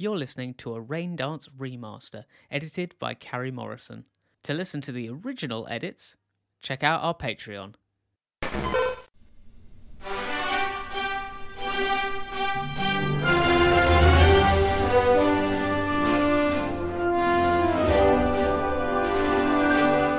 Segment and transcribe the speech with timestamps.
[0.00, 4.04] You're listening to a Rain Dance remaster edited by Carrie Morrison.
[4.44, 6.14] To listen to the original edits,
[6.62, 7.74] check out our Patreon.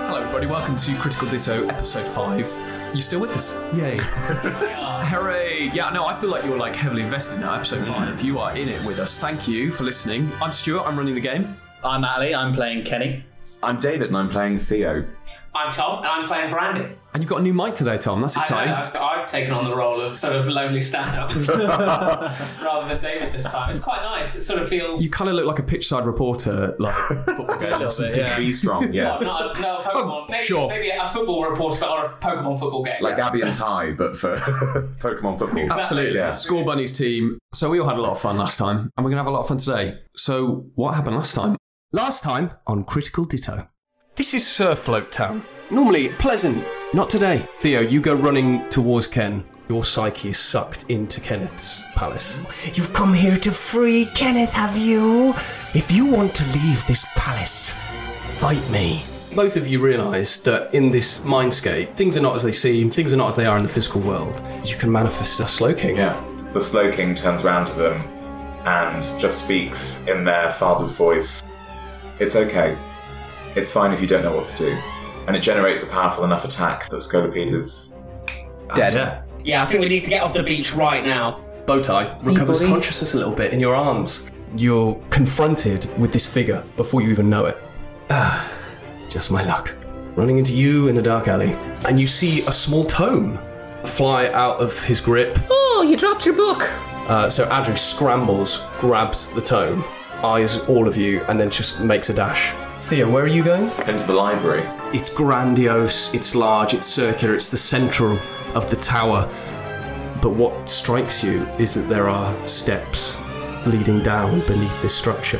[0.08, 0.46] Hello, everybody.
[0.46, 2.79] Welcome to Critical Ditto, episode five.
[2.94, 3.56] You still with us?
[3.76, 3.98] Yay!
[4.02, 5.70] Hooray!
[5.74, 7.54] Yeah, no, I feel like you're like heavily invested now.
[7.54, 8.16] Episode five.
[8.16, 8.26] Mm-hmm.
[8.26, 9.20] You are in it with us.
[9.20, 10.32] Thank you for listening.
[10.42, 10.88] I'm Stuart.
[10.88, 11.56] I'm running the game.
[11.84, 13.24] I'm Ali, I'm playing Kenny.
[13.62, 15.06] I'm David and I'm playing Theo.
[15.54, 16.94] I'm Tom, and I'm playing Brandy.
[17.14, 18.22] And you've got a new mic today, Tom.
[18.22, 18.72] That's I exciting.
[18.72, 21.30] know, I've, I've taken on the role of sort of lonely stand-up
[22.64, 23.72] rather than David this time.
[23.72, 24.36] It's quite nice.
[24.36, 25.02] It sort of feels.
[25.02, 26.94] You kind of look like a pitchside reporter, like
[27.26, 28.20] football game or something.
[28.20, 28.38] yeah.
[28.38, 29.18] Be strong, yeah.
[29.18, 30.30] Oh, not a, no, a oh, Pokemon.
[30.30, 30.68] maybe, sure.
[30.68, 32.98] maybe a football reporter or a Pokemon football game.
[33.02, 35.72] Like Abby and Ty, but for Pokemon football.
[35.74, 36.20] Absolutely.
[36.20, 36.30] Yeah.
[36.30, 37.40] Scorbunnies team.
[37.54, 39.28] So we all had a lot of fun last time, and we're going to have
[39.28, 40.00] a lot of fun today.
[40.16, 41.58] So what happened last time?
[41.92, 43.66] Last time on Critical Ditto.
[44.20, 45.32] This is Surfloat Town.
[45.32, 46.62] Um, normally pleasant.
[46.94, 47.48] Not today.
[47.62, 49.46] Theo, you go running towards Ken.
[49.70, 52.44] Your psyche is sucked into Kenneth's palace.
[52.74, 55.30] You've come here to free Kenneth, have you?
[55.74, 57.72] If you want to leave this palace,
[58.34, 59.06] fight me.
[59.34, 63.14] Both of you realise that in this mindscape, things are not as they seem, things
[63.14, 64.44] are not as they are in the physical world.
[64.66, 65.96] You can manifest a Slow King.
[65.96, 66.22] Yeah.
[66.52, 68.02] The Slowking turns around to them
[68.66, 71.42] and just speaks in their father's voice.
[72.20, 72.78] It's okay.
[73.56, 74.78] It's fine if you don't know what to do.
[75.28, 77.96] And it generates a powerful enough attack that Scolipede is.
[78.76, 79.24] Dead.
[79.44, 81.44] Yeah, I think we need to get off the beach right now.
[81.66, 82.72] Bowtie recovers buddy.
[82.72, 84.30] consciousness a little bit in your arms.
[84.58, 87.58] You're confronted with this figure before you even know it.
[88.10, 88.52] Ah,
[89.08, 89.76] just my luck.
[90.16, 91.54] Running into you in a dark alley.
[91.86, 93.40] And you see a small tome
[93.86, 95.38] fly out of his grip.
[95.50, 96.64] Oh, you dropped your book.
[97.08, 99.84] Uh, so Adri scrambles, grabs the tome,
[100.24, 102.54] eyes all of you, and then just makes a dash.
[102.90, 103.66] Theo, where are you going?
[103.88, 104.68] into the library.
[104.96, 108.18] It's grandiose, it's large, it's circular, it's the central
[108.56, 109.32] of the tower.
[110.24, 113.20] But what strikes you is that there are steps
[113.68, 115.38] leading down beneath this structure,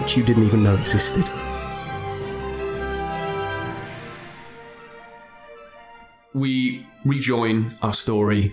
[0.00, 1.22] which you didn't even know existed.
[6.34, 8.52] We rejoin our story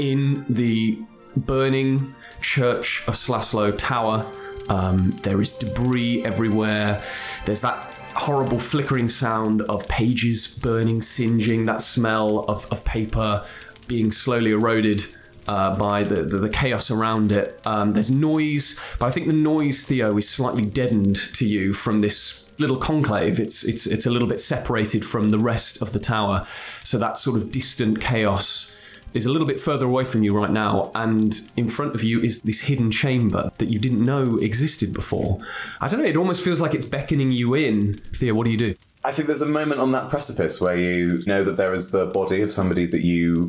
[0.00, 0.98] in the
[1.36, 4.26] burning church of Slaslow Tower.
[4.68, 7.02] Um, there is debris everywhere.
[7.44, 13.44] There's that horrible flickering sound of pages burning, singeing, that smell of, of paper
[13.86, 15.04] being slowly eroded
[15.48, 17.60] uh, by the, the, the chaos around it.
[17.66, 22.00] Um, there's noise, but I think the noise, Theo, is slightly deadened to you from
[22.00, 23.40] this little conclave.
[23.40, 26.46] It's, it's, it's a little bit separated from the rest of the tower.
[26.84, 28.76] So that sort of distant chaos
[29.14, 32.20] is a little bit further away from you right now, and in front of you
[32.20, 35.38] is this hidden chamber that you didn't know existed before.
[35.80, 37.94] I don't know, it almost feels like it's beckoning you in.
[37.94, 38.74] Thea, what do you do?
[39.04, 42.06] I think there's a moment on that precipice where you know that there is the
[42.06, 43.48] body of somebody that you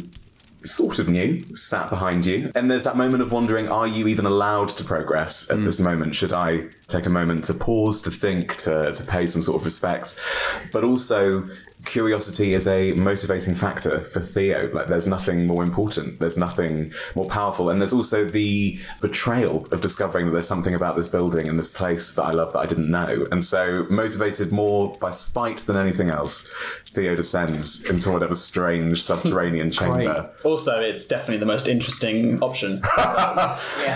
[0.63, 2.52] sort of knew sat behind you.
[2.56, 5.66] And there's that moment of wondering are you even allowed to progress at hmm.
[5.66, 6.16] this moment?
[6.16, 9.66] Should I take a moment to pause, to think, to, to pay some sort of
[9.66, 10.19] respect?
[10.72, 11.44] But also,
[11.85, 14.69] curiosity is a motivating factor for Theo.
[14.71, 17.69] Like, there's nothing more important, there's nothing more powerful.
[17.69, 21.69] And there's also the betrayal of discovering that there's something about this building and this
[21.69, 23.25] place that I love that I didn't know.
[23.31, 26.51] And so, motivated more by spite than anything else,
[26.93, 30.31] Theo descends into whatever strange subterranean chamber.
[30.43, 32.81] Also, it's definitely the most interesting option.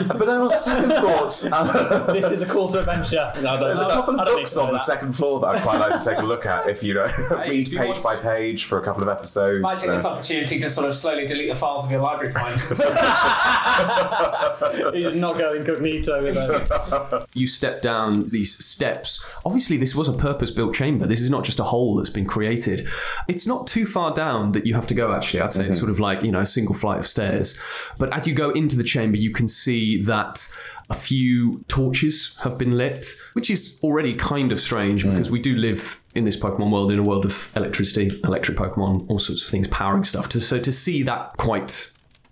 [0.07, 3.31] But then on second thoughts, uh, this is a call to adventure.
[3.41, 5.79] No, there's a couple of books to know on the second floor that I'd quite
[5.79, 8.21] like to take a look at if you know, read if you page by to.
[8.21, 9.61] page for a couple of episodes.
[9.61, 12.79] Might take this opportunity to sort of slowly delete the files of your library files.
[14.93, 17.25] You're not going incognito with those.
[17.33, 19.23] You step down these steps.
[19.45, 21.05] Obviously, this was a purpose built chamber.
[21.05, 22.88] This is not just a hole that's been created.
[23.27, 25.41] It's not too far down that you have to go, actually.
[25.41, 25.79] I'd say it's mm-hmm.
[25.79, 27.59] sort of like, you know, a single flight of stairs.
[27.97, 30.47] But as you go into the chamber, you can see that
[30.89, 35.12] a few torches have been lit, which is already kind of strange mm.
[35.12, 39.06] because we do live in this Pokemon world in a world of electricity, electric Pokemon,
[39.09, 40.31] all sorts of things powering stuff.
[40.31, 41.91] So to see that quite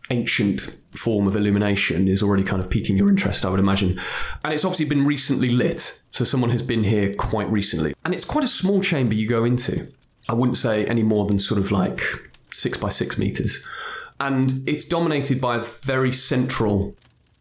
[0.09, 3.99] ancient form of illumination is already kind of piquing your interest, I would imagine.
[4.43, 7.93] And it's obviously been recently lit, so someone has been here quite recently.
[8.05, 9.91] And it's quite a small chamber you go into.
[10.29, 12.01] I wouldn't say any more than sort of like
[12.51, 13.65] six by six meters.
[14.19, 16.95] And it's dominated by a very central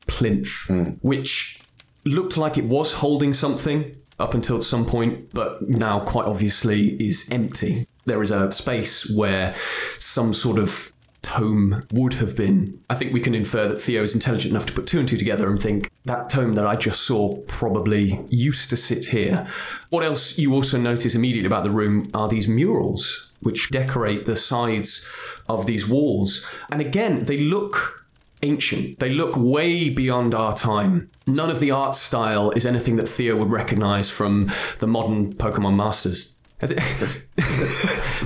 [0.07, 0.85] plinth, hmm.
[1.01, 1.61] which
[2.05, 7.29] looked like it was holding something up until some point, but now quite obviously is
[7.31, 7.87] empty.
[8.05, 9.55] There is a space where
[9.99, 10.93] some sort of
[11.23, 12.81] tome would have been.
[12.91, 15.17] I think we can infer that Theo is intelligent enough to put two and two
[15.17, 19.47] together and think that tome that I just saw probably used to sit here.
[19.89, 24.37] What else you also notice immediately about the room are these murals which decorate the
[24.37, 25.07] sides
[25.49, 26.47] of these walls.
[26.71, 28.04] And again, they look
[28.45, 28.99] ancient.
[28.99, 31.11] They look way beyond our time.
[31.27, 34.49] None of the art style is anything that Theo would recognize from
[34.79, 36.39] the modern Pokemon Masters.
[36.61, 36.79] Has it?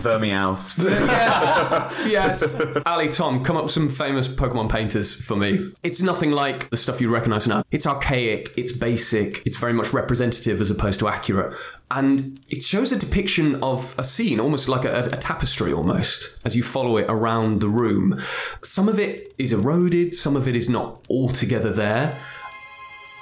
[0.02, 0.78] Vermeowth.
[0.84, 2.82] yes, yes.
[2.84, 5.72] Ali, Tom, come up with some famous Pokemon painters for me.
[5.82, 7.64] It's nothing like the stuff you recognize now.
[7.70, 11.54] It's archaic, it's basic, it's very much representative as opposed to accurate.
[11.90, 16.54] And it shows a depiction of a scene, almost like a, a tapestry, almost, as
[16.54, 18.20] you follow it around the room.
[18.62, 22.18] Some of it is eroded, some of it is not altogether there.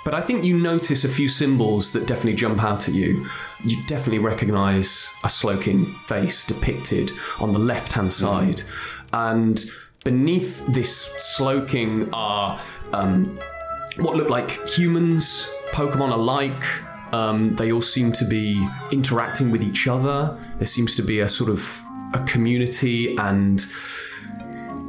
[0.07, 3.27] But I think you notice a few symbols that definitely jump out at you.
[3.65, 7.11] You definitely recognize a Slowking face depicted
[7.41, 8.63] on the left hand side.
[9.13, 9.65] And
[10.05, 12.61] beneath this Slowking are
[12.93, 13.37] um,
[13.97, 16.65] what look like humans, Pokemon alike.
[17.13, 20.41] Um, they all seem to be interacting with each other.
[20.59, 21.83] There seems to be a sort of
[22.15, 23.67] a community and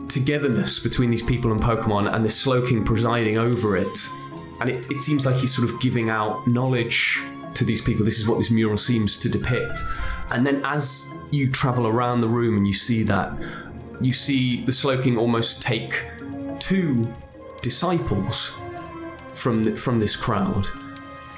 [0.10, 4.10] togetherness between these people and Pokemon, and this Slowking presiding over it.
[4.60, 7.22] And it, it seems like he's sort of giving out knowledge
[7.54, 8.06] to these people.
[8.06, 9.78] This is what this mural seems to depict.
[10.32, 13.38] And then as you travel around the room and you see that,
[14.02, 16.04] you see the Slowking almost take
[16.60, 17.12] two
[17.62, 18.54] disciples
[19.34, 20.68] from the, from this crowd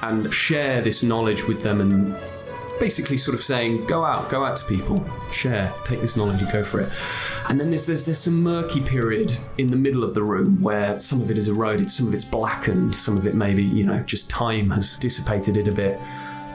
[0.01, 2.16] and share this knowledge with them and
[2.80, 6.52] basically sort of saying, go out, go out to people, share, take this knowledge and
[6.52, 6.90] go for it.
[7.50, 11.00] And then there's, there's there's some murky period in the middle of the room where
[11.00, 14.00] some of it is eroded, some of it's blackened, some of it maybe, you know,
[14.02, 16.00] just time has dissipated it a bit.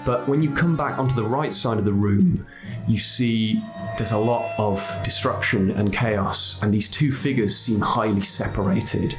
[0.05, 2.47] But when you come back onto the right side of the room,
[2.87, 3.63] you see
[3.97, 9.15] there's a lot of destruction and chaos, and these two figures seem highly separated.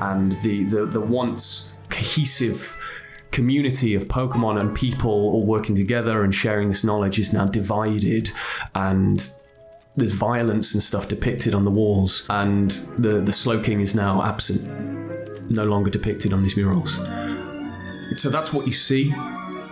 [0.00, 2.76] And the, the, the once cohesive
[3.30, 8.30] community of Pokemon and people all working together and sharing this knowledge is now divided,
[8.74, 9.30] and
[9.96, 14.68] there's violence and stuff depicted on the walls, and the, the Slowking is now absent,
[15.50, 16.96] no longer depicted on these murals.
[18.16, 19.12] So that's what you see.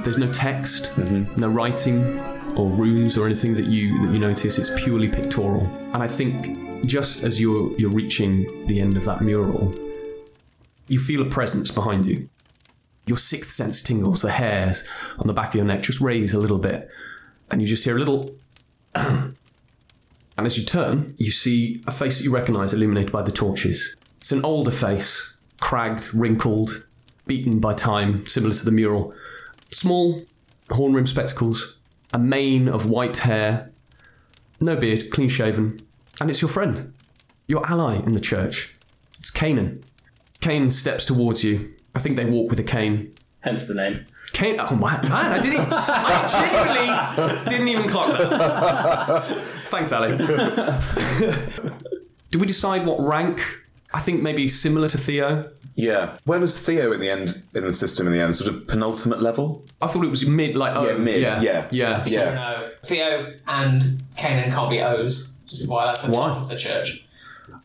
[0.01, 1.41] There's no text, mm-hmm.
[1.41, 2.21] no writing
[2.57, 4.59] or runes or anything that you that you notice.
[4.59, 5.67] It's purely pictorial.
[5.93, 9.75] And I think just as you're you're reaching the end of that mural,
[10.87, 12.29] you feel a presence behind you.
[13.09, 14.23] Your sixth sense tingles.
[14.23, 14.85] The hairs
[15.19, 16.89] on the back of your neck just raise a little bit,
[17.51, 18.35] and you just hear a little.
[18.95, 19.35] and
[20.37, 23.97] as you turn, you see a face that you recognise illuminated by the torches.
[24.19, 26.85] It's an older face, cragged, wrinkled,
[27.27, 29.15] beaten by time, similar to the mural.
[29.71, 30.23] Small,
[30.71, 31.77] horn rimmed spectacles,
[32.13, 33.71] a mane of white hair,
[34.61, 35.79] no beard, clean shaven,
[36.21, 36.93] and it's your friend,
[37.47, 38.75] your ally in the church.
[39.19, 39.83] It's Kanan.
[40.41, 41.75] Kanan steps towards you.
[41.99, 43.13] I think they walk with a cane.
[43.41, 44.05] Hence the name.
[44.33, 49.43] Kane, oh man, man, I didn't, I genuinely didn't even clock that.
[49.69, 50.17] Thanks, Ali.
[52.31, 53.45] Did we decide what rank?
[53.93, 55.51] I think maybe similar to Theo.
[55.75, 56.17] Yeah.
[56.25, 58.37] Where was Theo in the end, in the system in the end?
[58.37, 59.65] Sort of penultimate level?
[59.83, 61.41] I thought it was mid, like oh, Yeah, mid, yeah.
[61.41, 62.05] yeah, yeah.
[62.07, 62.35] Yeah.
[62.35, 63.83] No, Theo and
[64.17, 66.29] Kanan can't be O's, which is why that's the Why?
[66.29, 67.05] top of the church.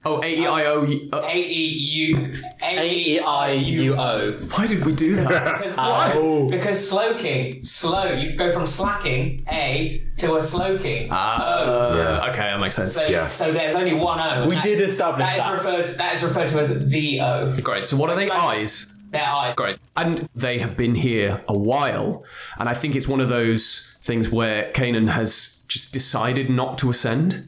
[0.05, 0.81] Oh, A E I O.
[1.13, 1.67] uh, A E
[2.11, 2.27] U
[2.63, 4.31] A E I U O.
[4.55, 5.61] Why did we do that?
[5.61, 11.09] Because, uh, because slowking, slow, you go from slacking A to a slowking.
[11.09, 12.93] Uh, Okay, that makes sense.
[12.93, 13.27] so, yeah.
[13.27, 14.45] so there's only one O.
[14.47, 17.55] We That- did establish that is referred that is referred to as the O.
[17.61, 17.85] Great.
[17.85, 18.29] So what are they?
[18.29, 18.87] Eyes.
[19.11, 19.55] Their eyes.
[19.55, 19.77] Great.
[19.95, 22.25] And they have been here a while.
[22.57, 26.89] And I think it's one of those things where Kanan has just decided not to
[26.89, 27.47] ascend.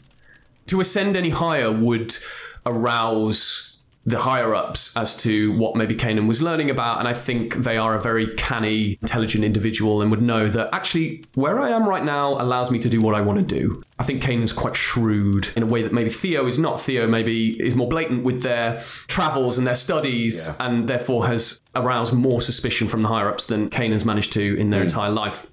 [0.67, 2.17] To ascend any higher would
[2.65, 3.75] arouse
[4.07, 6.99] the higher ups as to what maybe Kanan was learning about.
[6.99, 11.23] And I think they are a very canny, intelligent individual and would know that actually
[11.33, 13.81] where I am right now allows me to do what I want to do.
[13.97, 16.79] I think Kanan's quite shrewd in a way that maybe Theo is not.
[16.79, 20.67] Theo maybe is more blatant with their travels and their studies Yeah.
[20.67, 24.69] and therefore has aroused more suspicion from the higher ups than Kanan's managed to in
[24.69, 24.87] their hmm.
[24.87, 25.47] entire life.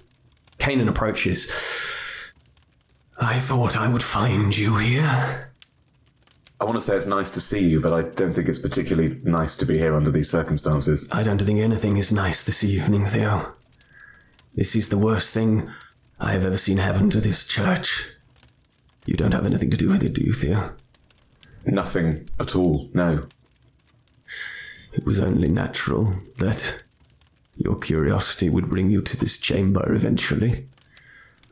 [0.59, 1.51] Kanan approaches.
[3.19, 5.52] I thought I would find you here.
[6.63, 9.19] I want to say it's nice to see you, but I don't think it's particularly
[9.25, 11.09] nice to be here under these circumstances.
[11.11, 13.53] I don't think anything is nice this evening, Theo.
[14.55, 15.69] This is the worst thing
[16.21, 18.13] I have ever seen happen to this church.
[19.05, 20.73] You don't have anything to do with it, do you, Theo?
[21.65, 23.27] Nothing at all, no.
[24.93, 26.81] It was only natural that
[27.57, 30.69] your curiosity would bring you to this chamber eventually.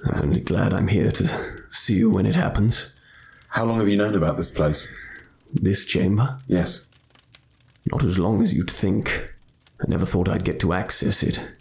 [0.05, 1.27] I'm only glad I'm here to
[1.67, 2.93] see you when it happens.
[3.51, 4.87] How long have you known about this place?
[5.53, 6.39] This chamber?
[6.47, 6.85] Yes.
[7.91, 9.33] Not as long as you'd think.
[9.81, 11.51] I never thought I'd get to access it.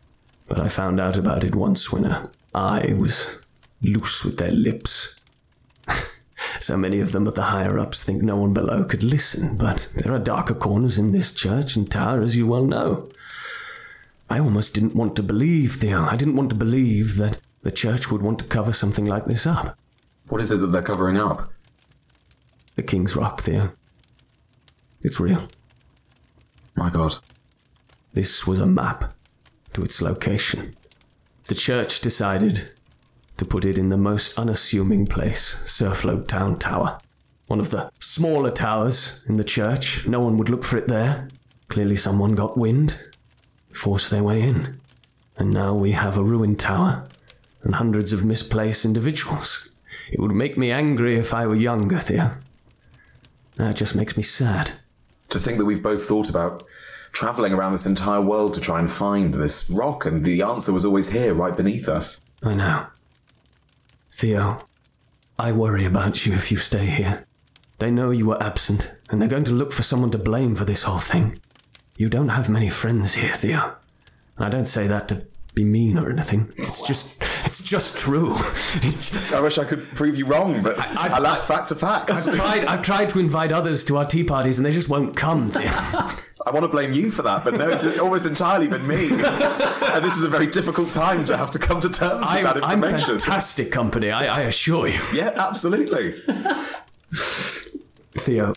[0.47, 3.39] But I found out about it once when a eye was
[3.83, 5.17] loose with their lips.
[6.61, 9.89] so many of them at the higher ups think no one below could listen, but
[9.97, 13.09] there are darker corners in this church and tower, as you well know.
[14.29, 16.05] I almost didn't want to believe, Theo.
[16.05, 19.45] I didn't want to believe that the church would want to cover something like this
[19.45, 19.77] up.
[20.29, 21.51] What is it that they're covering up?
[22.81, 23.73] The King's Rock, Theo.
[25.03, 25.49] It's real.
[26.75, 27.17] My God.
[28.15, 29.13] This was a map
[29.75, 30.75] to its location.
[31.45, 32.71] The church decided
[33.37, 36.99] to put it in the most unassuming place, Surfloat Town Tower.
[37.49, 40.07] One of the smaller towers in the church.
[40.07, 41.29] No one would look for it there.
[41.69, 42.97] Clearly, someone got wind,
[43.75, 44.81] forced their way in.
[45.37, 47.05] And now we have a ruined tower
[47.63, 49.71] and hundreds of misplaced individuals.
[50.11, 52.39] It would make me angry if I were younger, Theo.
[53.61, 54.73] That just makes me sad.
[55.29, 56.63] To think that we've both thought about
[57.13, 60.87] traveling around this entire world to try and find this rock, and the answer was
[60.87, 62.23] always here, right beneath us.
[62.43, 62.87] I know.
[64.11, 64.65] Theo,
[65.39, 67.27] I worry about you if you stay here.
[67.77, 70.65] They know you were absent, and they're going to look for someone to blame for
[70.65, 71.39] this whole thing.
[71.99, 73.77] You don't have many friends here, Theo.
[74.39, 76.53] And I don't say that to be mean or anything.
[76.57, 78.35] It's just, it's just true.
[78.83, 82.29] It's, I wish I could prove you wrong, but I've- alas, facts are facts.
[82.29, 85.17] I've tried, I've tried to invite others to our tea parties, and they just won't
[85.17, 85.51] come,
[86.47, 88.97] I want to blame you for that, but no, it's almost entirely been me.
[89.11, 92.65] and this is a very difficult time to have to come to terms I'm, that
[92.65, 95.01] I'm fantastic company, I, I assure you.
[95.13, 96.13] yeah, absolutely.
[98.17, 98.55] Theo,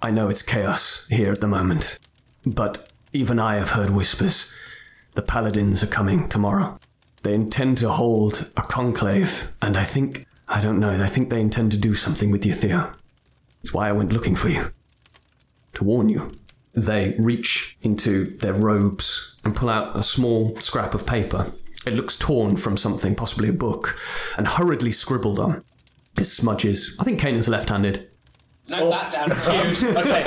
[0.00, 1.98] I know it's chaos here at the moment,
[2.46, 4.52] but even I have heard whispers.
[5.18, 6.78] The paladins are coming tomorrow.
[7.24, 11.40] They intend to hold a conclave, and I think, I don't know, I think they
[11.40, 12.92] intend to do something with you, Theo.
[13.58, 14.66] That's why I went looking for you.
[15.72, 16.30] To warn you.
[16.72, 21.52] They reach into their robes and pull out a small scrap of paper.
[21.84, 23.98] It looks torn from something, possibly a book,
[24.36, 25.64] and hurriedly scribbled on.
[26.16, 26.96] It smudges.
[27.00, 28.07] I think Kanan's left handed.
[28.70, 29.28] Note that down.
[29.30, 29.74] Oh.
[29.78, 29.96] Cute.
[29.96, 30.20] Okay,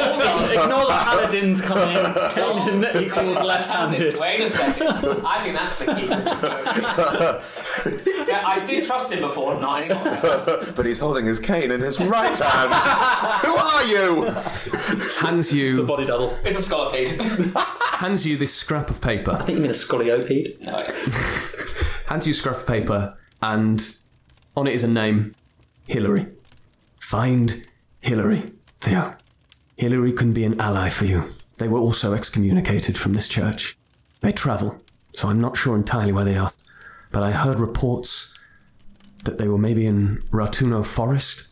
[0.64, 1.90] ignore the paladins coming.
[1.90, 1.96] In.
[1.96, 4.20] Kanan equals left-handed.
[4.20, 4.88] Wait a second.
[5.24, 6.08] I think that's the key.
[8.28, 10.18] yeah, I did trust him before, not anymore.
[10.76, 12.74] But he's holding his cane in his right hand.
[13.46, 14.24] Who are you?
[15.20, 16.36] Hands you, the Body double.
[16.44, 17.54] It's a scolopede.
[17.98, 19.32] hands you this scrap of paper.
[19.34, 20.60] I think you mean a scoliopede.
[20.66, 20.80] No.
[22.08, 23.96] hands you a scrap of paper, and
[24.58, 25.36] on it is a name
[25.86, 26.26] Hillary.
[27.00, 27.68] Find
[28.02, 29.16] Hillary, Theo.
[29.78, 31.34] Hillary can be an ally for you.
[31.58, 33.78] They were also excommunicated from this church.
[34.22, 34.82] They travel,
[35.14, 36.52] so I'm not sure entirely where they are.
[37.12, 38.38] But I heard reports
[39.24, 41.50] that they were maybe in Ratuno Forest,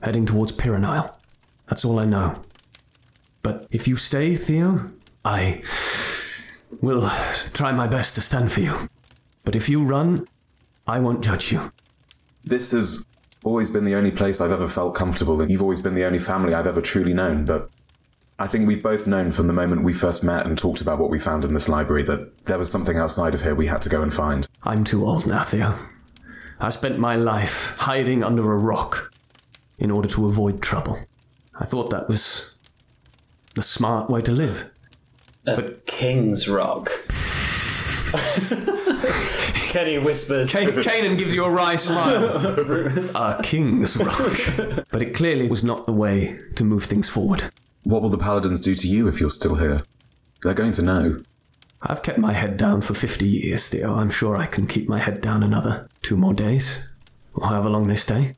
[0.00, 1.14] heading towards Pyrenile.
[1.68, 2.42] That's all I know.
[3.42, 4.92] But if you stay, Theo,
[5.24, 5.62] I
[6.80, 7.08] will
[7.52, 8.74] try my best to stand for you.
[9.44, 10.26] But if you run,
[10.86, 11.72] I won't judge you.
[12.44, 13.04] This has
[13.44, 15.50] always been the only place I've ever felt comfortable in.
[15.50, 17.70] You've always been the only family I've ever truly known, but
[18.38, 21.10] I think we've both known from the moment we first met and talked about what
[21.10, 23.88] we found in this library that there was something outside of here we had to
[23.88, 24.48] go and find.
[24.62, 25.74] I'm too old now, Theo.
[26.58, 29.12] I spent my life hiding under a rock
[29.78, 30.98] in order to avoid trouble.
[31.58, 32.54] I thought that was
[33.54, 34.70] the smart way to live.
[35.46, 36.90] A King's Rock.
[39.72, 40.52] Kenny whispers.
[40.52, 42.24] Kanan gives you a wry smile.
[43.16, 44.86] a king's rock.
[44.90, 47.44] But it clearly was not the way to move things forward.
[47.84, 49.80] What will the paladins do to you if you're still here?
[50.42, 51.20] They're going to know.
[51.80, 53.94] I've kept my head down for 50 years, Theo.
[53.94, 56.86] I'm sure I can keep my head down another two more days,
[57.34, 58.34] or however long they stay.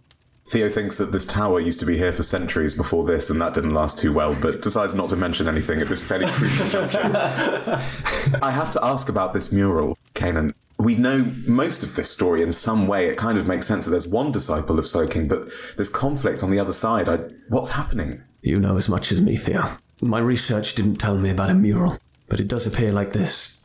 [0.46, 3.54] Theo thinks that this tower used to be here for centuries before this, and that
[3.54, 7.00] didn't last too well, but decides not to mention anything at this fairly crucial juncture.
[8.40, 10.52] I have to ask about this mural, Kanan.
[10.84, 13.08] We know most of this story in some way.
[13.08, 16.50] It kind of makes sense that there's one disciple of Slowking, but there's conflict on
[16.50, 17.08] the other side.
[17.08, 17.16] I,
[17.48, 18.22] what's happening?
[18.42, 19.64] You know as much as me, Theo.
[20.02, 21.96] My research didn't tell me about a mural,
[22.28, 23.64] but it does appear like this.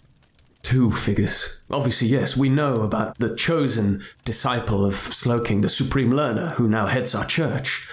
[0.62, 1.62] two figures.
[1.72, 6.86] Obviously, yes, we know about the chosen disciple of Slowking, the supreme learner who now
[6.88, 7.88] heads our church.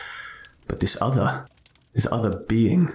[0.68, 1.46] But this other,
[1.94, 2.90] this other being,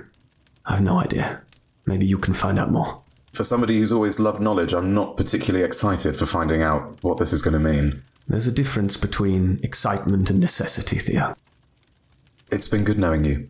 [0.65, 1.41] I have no idea.
[1.85, 3.01] Maybe you can find out more.
[3.33, 7.31] For somebody who's always loved knowledge, I'm not particularly excited for finding out what this
[7.31, 8.03] is going to mean.
[8.27, 11.33] There's a difference between excitement and necessity, Theo.
[12.51, 13.47] It's been good knowing you,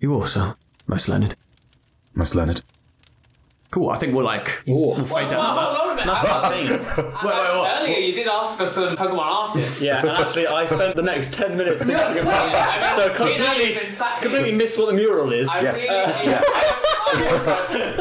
[0.00, 0.54] You also,
[0.86, 1.34] most learned.
[2.14, 2.62] most learned.
[3.70, 4.62] Cool, I think we're like.
[4.68, 4.74] Ooh.
[4.74, 5.54] We'll fade Well, down.
[5.54, 7.86] hold on a mean, That's I- what I mean.
[7.86, 9.80] Earlier, you did ask for some Pokemon artists.
[9.80, 13.38] Yeah, and actually, I spent the next 10 minutes thinking about Yeah, So I mean,
[13.40, 15.48] me completely- have Completely missed what the mural is.
[15.48, 16.42] I really, uh, yeah.
[17.12, 17.52] I, also,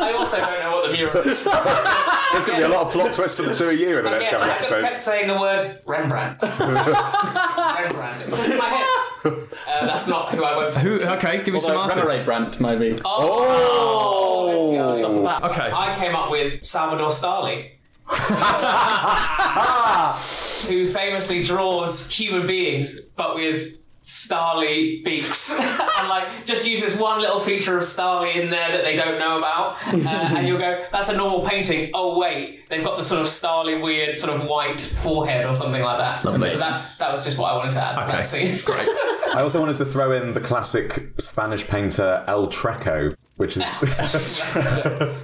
[0.02, 1.44] I also don't know what the mural is.
[1.44, 4.06] There's going to be a lot of plot twists for the two of you in
[4.06, 5.04] the next Again, couple I of just kept episodes.
[5.04, 6.42] saying the word Rembrandt.
[6.42, 8.30] Rembrandt.
[8.30, 8.88] Just in my head.
[9.26, 10.80] Uh, that's not who I went for.
[10.80, 11.02] Who?
[11.02, 12.26] Okay, give me some Although artists.
[12.28, 13.00] Rembrandt, maybe.
[13.04, 14.74] Oh!
[14.92, 15.44] Just off the bat.
[15.44, 15.70] Okay.
[15.72, 17.72] I came up with Salvador Stali.
[20.68, 23.78] who famously draws human beings but with
[24.10, 25.52] starly beaks.
[26.00, 29.20] And like just use this one little feature of starly in there that they don't
[29.20, 29.98] know about uh,
[30.38, 31.92] and you'll go that's a normal painting.
[31.94, 35.82] Oh wait they've got the sort of starly weird sort of white forehead or something
[35.82, 36.24] like that.
[36.24, 36.50] Lovely.
[36.50, 38.60] so that that was just what I wanted to add to Okay, that scene.
[38.66, 38.88] great.
[39.36, 44.44] I also wanted to throw in the classic Spanish painter El Treco, which is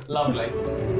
[0.10, 0.95] lovely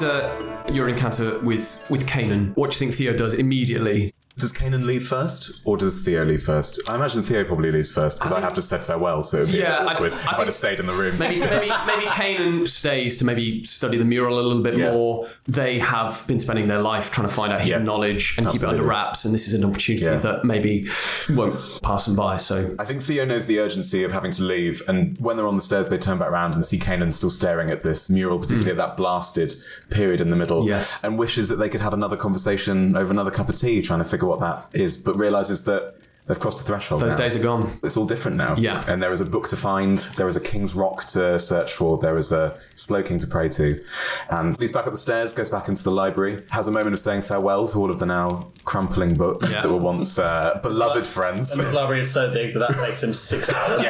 [0.00, 4.14] After your encounter with with Kanan, what do you think Theo does immediately?
[4.38, 6.80] Does Kanan leave first, or does Theo leave first?
[6.88, 9.58] I imagine Theo probably leaves first because I, have to say farewell, so it'd be
[9.58, 11.18] Yeah, I- awkward I if I'd have stayed in the room.
[11.18, 14.92] Maybe maybe maybe Kanan stays to maybe study the mural a little bit Yeah.
[14.92, 15.28] more.
[15.46, 17.84] They have been spending their life trying to find out hidden Yeah.
[17.84, 20.18] knowledge and keep it under wraps, and this is an opportunity Yeah.
[20.18, 20.88] that maybe
[21.30, 22.36] won't pass them by.
[22.36, 25.56] So I think Theo knows the urgency of having to leave, and when they're on
[25.56, 28.70] the stairs, they turn back around and see Kanan still staring at this mural, particularly
[28.76, 28.80] mm.
[28.80, 29.54] at that blasted
[29.90, 30.64] period in the middle.
[30.64, 31.00] Yes.
[31.02, 34.04] And wishes that they could have another conversation over another cup of tea, trying to
[34.04, 35.94] figure what that is, but realizes that
[36.28, 37.02] they've crossed the threshold.
[37.02, 37.18] those now.
[37.18, 37.68] days are gone.
[37.82, 38.54] It's all different now.
[38.56, 38.84] Yeah.
[38.86, 41.98] And there is a book to find, there is a King's Rock to search for,
[41.98, 43.82] there is a Slowking to pray to.
[44.30, 46.98] And he's back up the stairs, goes back into the library, has a moment of
[47.00, 49.62] saying farewell to all of the now crumpling books Yeah.
[49.62, 51.52] that were once uh, beloved friends.
[51.52, 53.84] And his library is so big that that takes him six hours.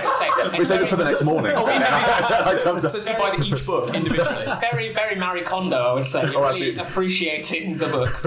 [0.53, 1.55] We takes it for the next morning.
[2.81, 4.47] Says goodbye to each book individually.
[4.61, 6.81] very very Marie Kondo I would say Oh, really see.
[6.81, 8.25] appreciating the books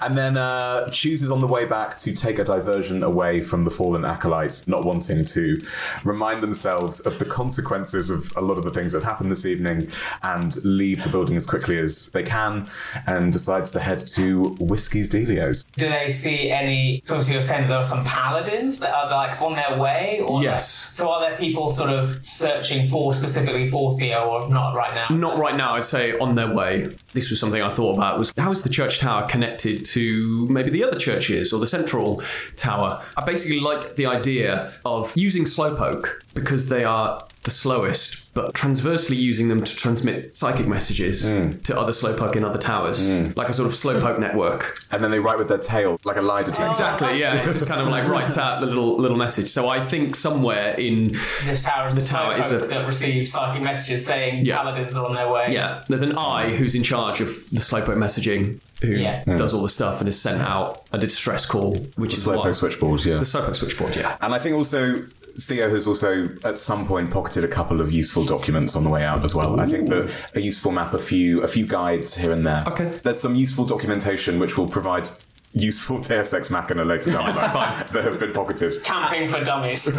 [0.00, 3.70] and then uh, chooses on the way back to take a diversion away from the
[3.70, 5.56] fallen acolyte, not wanting to
[6.04, 9.46] remind themselves of the consequences of a lot of the things that have happened this
[9.46, 9.88] evening
[10.22, 12.68] and leave the building as quickly as they can
[13.06, 15.64] and decides to head to Whiskey's Delios.
[15.72, 19.40] do they see any so you're saying that there are some paladins that are like
[19.40, 20.70] on their way or Yes.
[20.94, 25.16] so are there people sort of searching for specifically for Theo or not right now
[25.16, 26.88] Not right now, I'd say on their way.
[27.14, 30.70] This was something I thought about was how is the church tower connected to maybe
[30.70, 32.22] the other churches or the central
[32.56, 33.02] tower?
[33.16, 39.16] I basically like the idea of using Slowpoke because they are the slowest, but transversely
[39.16, 41.52] using them to transmit psychic messages hmm.
[41.62, 43.30] to other Slowpoke in other towers, hmm.
[43.34, 44.78] like a sort of Slowpoke network.
[44.90, 46.68] And then they write with their tail like a lie detector.
[46.68, 47.48] Exactly, yeah.
[47.48, 49.48] It just kind of like writes out the little little message.
[49.48, 51.12] So I think somewhere in
[51.44, 54.56] this tower is The the, tower tower is a- that receives psychic messages saying Yeah.
[54.56, 57.96] paladins are on their way Yeah, there's an eye who's in charge of the Slowpoke
[57.96, 59.22] messaging, who Yeah.
[59.24, 59.36] Hmm.
[59.36, 62.54] does all the stuff and is sent out a distress call, which is Slowpoke what
[62.54, 63.18] switchboard, yeah.
[63.18, 63.96] the Slowpoke switchboard.
[63.96, 65.04] Yeah, And I think also
[65.38, 69.04] Theo has also at some point pocketed a couple of useful documents on the way
[69.04, 69.60] out as well.
[69.60, 72.64] I think that a useful map, a few a few guides here and there.
[72.66, 72.88] Okay.
[73.02, 75.10] There's some useful documentation which will provide
[75.56, 78.82] useful Deus Ex Machina later down the line that have been pocketed.
[78.84, 79.84] camping for dummies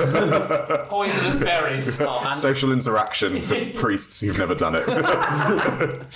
[0.86, 2.30] poisonous berries oh.
[2.30, 4.88] Social interaction for priests who've never done it.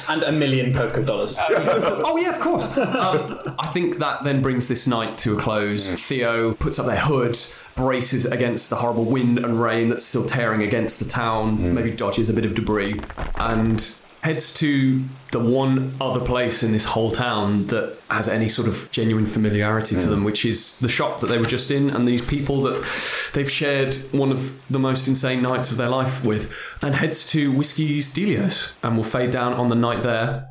[0.10, 1.38] And a million poker dollars.
[1.40, 2.66] Oh yeah, of course.
[2.78, 5.90] um, I think that then brings this night to a close.
[5.90, 7.38] Theo puts up their hood,
[7.76, 11.74] braces against the horrible wind and rain that's still tearing against the town.
[11.74, 13.02] Maybe dodges a bit of debris
[13.38, 13.80] and
[14.22, 18.90] heads to the one other place in this whole town that has any sort of
[18.92, 22.22] genuine familiarity to them, which is the shop that they were just in and these
[22.22, 26.96] people that they've shared one of the most insane nights of their life with, and
[26.96, 30.51] heads to Whiskey's Delios and will fade down on the night there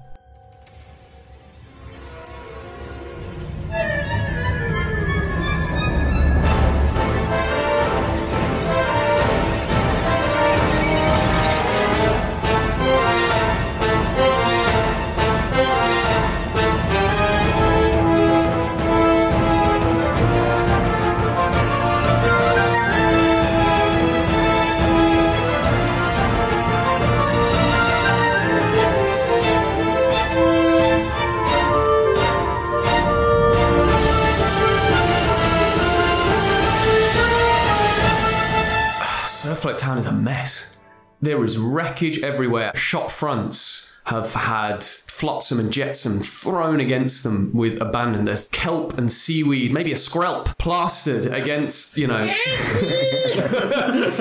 [41.21, 42.73] There is wreckage everywhere.
[42.75, 48.25] Shop fronts have had flotsam and jetsam thrown against them with abandon.
[48.25, 52.23] There's kelp and seaweed, maybe a skrelp plastered against, you know,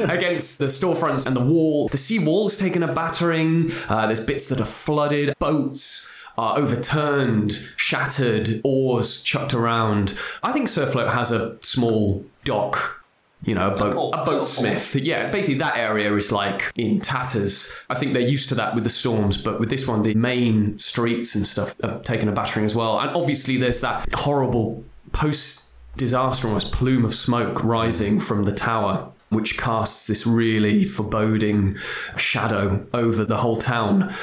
[0.10, 1.88] against the storefronts and the wall.
[1.88, 3.72] The sea wall's taken a battering.
[3.88, 5.34] Uh, there's bits that are flooded.
[5.40, 6.06] Boats
[6.38, 10.18] are overturned, shattered, oars chucked around.
[10.44, 12.99] I think Surfloat has a small dock.
[13.44, 15.02] You know, a boat, a boatsmith.
[15.02, 17.74] Yeah, basically that area is like in tatters.
[17.90, 20.78] I think they're used to that with the storms, but with this one, the main
[20.78, 23.00] streets and stuff have taken a battering as well.
[23.00, 25.64] And obviously, there's that horrible post
[25.96, 31.78] disaster almost plume of smoke rising from the tower, which casts this really foreboding
[32.18, 34.14] shadow over the whole town.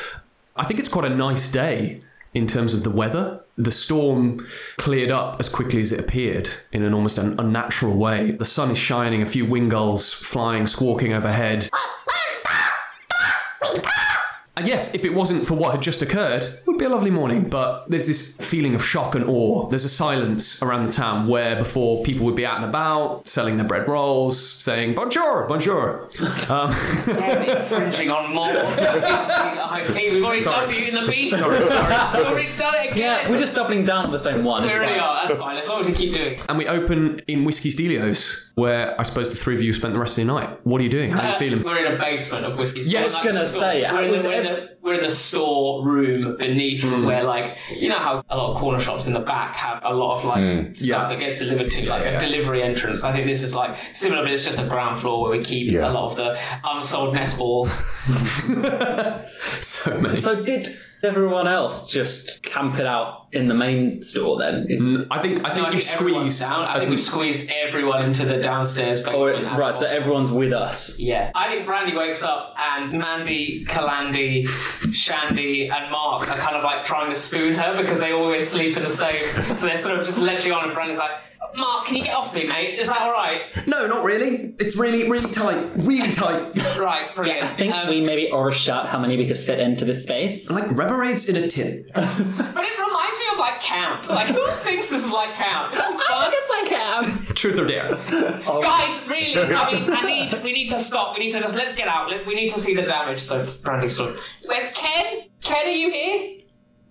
[0.56, 2.02] I think it's quite a nice day
[2.36, 3.40] in terms of the weather.
[3.56, 4.46] The storm
[4.76, 8.32] cleared up as quickly as it appeared in an almost un- unnatural way.
[8.32, 11.70] The sun is shining, a few wingulls flying, squawking overhead.
[14.58, 17.10] And yes, if it wasn't for what had just occurred, it would be a lovely
[17.10, 17.50] morning.
[17.50, 19.68] But there's this feeling of shock and awe.
[19.68, 23.56] There's a silence around the town where before people would be out and about, selling
[23.58, 26.08] their bread rolls, saying bonjour, bonjour.
[26.48, 26.70] Um,
[27.06, 28.48] Yeah, infringing on more.
[28.50, 30.12] IP.
[30.12, 31.36] We've already done Beauty and the Beast.
[31.38, 32.16] Sorry, sorry.
[32.18, 32.98] We've already done it again.
[33.24, 34.62] Yeah, we're just doubling down on the same one.
[34.62, 35.00] we It's really fine.
[35.00, 35.26] are.
[35.28, 35.56] That's fine.
[35.58, 36.38] As long as you keep doing.
[36.48, 40.00] and we open in Whiskey's Delios, where I suppose the three of you spent the
[40.00, 40.48] rest of the night.
[40.64, 41.10] What are you doing?
[41.12, 41.62] How are you Uh, feeling?
[41.62, 42.88] We're in a basement of whiskey's.
[42.88, 44.68] Yes, We're I was gonna store- say, we're in, was the, we're, in ev- the,
[44.80, 48.78] we're in the store room beneath where, like, you know how a lot of corner
[48.80, 51.06] shops in the back have a lot of like stuff Yeah.
[51.08, 53.04] that gets delivered to, like Yeah, a delivery entrance.
[53.04, 55.68] I think this is like similar, but it's just a ground floor where we keep
[55.70, 55.90] Yeah.
[55.90, 57.84] a lot of the unsold nest balls.
[59.60, 60.16] So many.
[60.16, 60.66] So did
[61.06, 64.66] everyone else just camp it out in the main store then?
[64.68, 66.40] Is, mm, I think I think No, you've squeezed.
[66.40, 66.64] down.
[66.64, 69.52] I as think we- we squeezed everyone into the downstairs oh, basement.
[69.54, 70.98] as right, so everyone's with us.
[70.98, 71.30] Yeah.
[71.34, 74.46] I think Brandy wakes up and Mandy, Kalandi,
[74.92, 78.76] Shandy, and Mark are kind of like trying to spoon her because they always sleep
[78.76, 79.18] in the same.
[79.56, 81.12] So they're sort of just literally on, and Brandy's like,
[81.54, 82.78] Mark, can you get off me, mate?
[82.78, 83.42] Is that alright?
[83.66, 84.54] No, not really.
[84.58, 85.70] It's really, really tight.
[85.76, 86.52] Really tight.
[86.76, 87.40] Right, brilliant.
[87.42, 90.50] Yeah, I think Um, we maybe overshot how many we could fit into this space.
[90.50, 91.86] like Reborades in a tin.
[91.94, 94.08] But it reminds me of like camp.
[94.10, 95.72] Like, who thinks this is like camp?
[95.74, 96.32] It's fun.
[96.50, 97.26] like camp.
[97.34, 97.88] Truth or dare?
[98.10, 101.16] Guys, really, I mean, I need, we need to stop.
[101.16, 102.10] We need to just, let's get out.
[102.26, 103.20] We need to see the damage.
[103.20, 105.22] So, Brandy sort of, where's Ken?
[105.40, 106.38] Ken, are you here?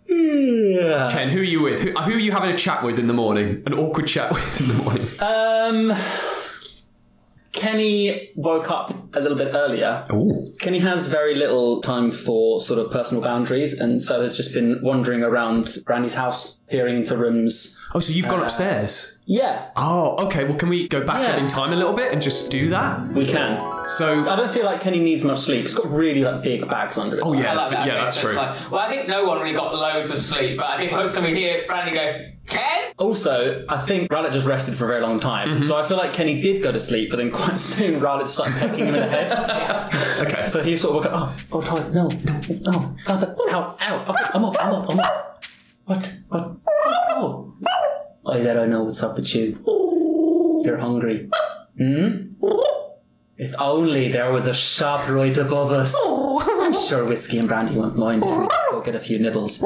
[0.08, 1.10] Yeah.
[1.12, 1.82] Ken, who are you with?
[1.82, 3.64] Who, who are you having a chat with in the morning?
[3.66, 5.08] An awkward chat with in the morning.
[5.20, 5.98] Um,
[7.52, 10.04] Kenny woke up a little bit earlier.
[10.12, 10.46] Ooh.
[10.60, 14.80] Kenny has very little time for sort of personal boundaries, and so has just been
[14.82, 17.82] wandering around Brandy's house, peering into rooms.
[17.94, 19.12] Oh, so you've gone upstairs.
[19.28, 20.44] Yeah, Oh, okay.
[20.44, 21.38] Well, can we go back Yeah.
[21.38, 23.08] in time a little bit and just do that?
[23.14, 23.88] we can.
[23.88, 25.62] So, I don't feel like Kenny needs much sleep.
[25.62, 27.24] He's got really like big bags under it.
[27.26, 27.88] oh yeah, like that.
[27.88, 28.34] yeah, that's true.
[28.34, 31.16] Like, well, I think no one really got loads of sleep, but I think most
[31.18, 32.92] of we hear Brandy go, Ken?
[32.98, 35.64] Also, I think Rowlet just rested for a very long time, Mm-hmm.
[35.64, 38.56] so I feel like Kenny did go to sleep, but then quite soon Rowlet started
[38.60, 39.92] pecking him in the head.
[40.28, 40.48] Okay.
[40.50, 41.34] So he sort of woke up.
[41.52, 43.30] Oh, oh, Todd, no, no, no, stop it!
[43.54, 44.06] Ow, ow!
[44.10, 45.44] Okay, I'm up, I'm up, I'm up.
[45.86, 46.14] What?
[46.30, 46.52] What?
[47.18, 47.45] Oh,
[48.28, 49.58] I let her know what's up with you.
[50.66, 51.30] You're hungry.
[51.78, 52.28] Hmm.
[53.38, 55.96] If only there was a shop right above us.
[56.08, 59.64] I'm sure whiskey and brandy won't mind if we go get a few nibbles.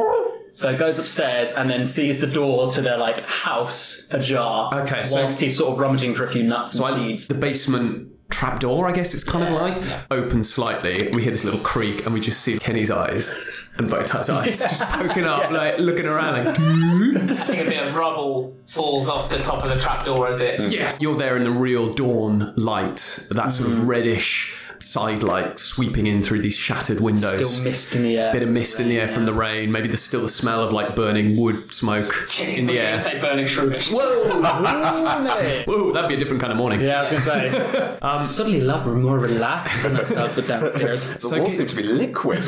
[0.51, 4.73] So he goes upstairs and then sees the door to their like house ajar.
[4.81, 7.27] Okay, so- whilst he's sort of rummaging for a few nuts and So I, seeds.
[7.27, 11.09] the basement trapdoor, I guess it's kind of like, opens slightly.
[11.13, 13.31] We hear this little creak, and we just see Kenny's eyes
[13.77, 17.95] and Bowtie's eyes just poking up, like looking around, like, I think a bit of
[17.95, 20.71] rubble falls off the top of the trapdoor as it.
[20.71, 23.87] yes, you're there in the real dawn light, that sort of mm.
[23.87, 27.51] reddish side light sweeping in through these shattered windows.
[27.53, 28.31] Still mist in the air.
[28.33, 29.71] Bit of mist in the air from the rain.
[29.71, 32.97] Maybe there's still the smell of like burning wood smoke in the air.
[32.97, 33.91] Say burning shrooms.
[33.91, 34.41] Whoa!
[35.65, 35.91] Whoa!
[35.91, 36.81] That'd be a different kind of morning.
[36.81, 37.95] Yeah, I was going to say.
[38.01, 41.05] Um, Suddenly a lot more relaxed than I felt with downstairs.
[41.15, 42.47] The So walls can- seem to be liquid.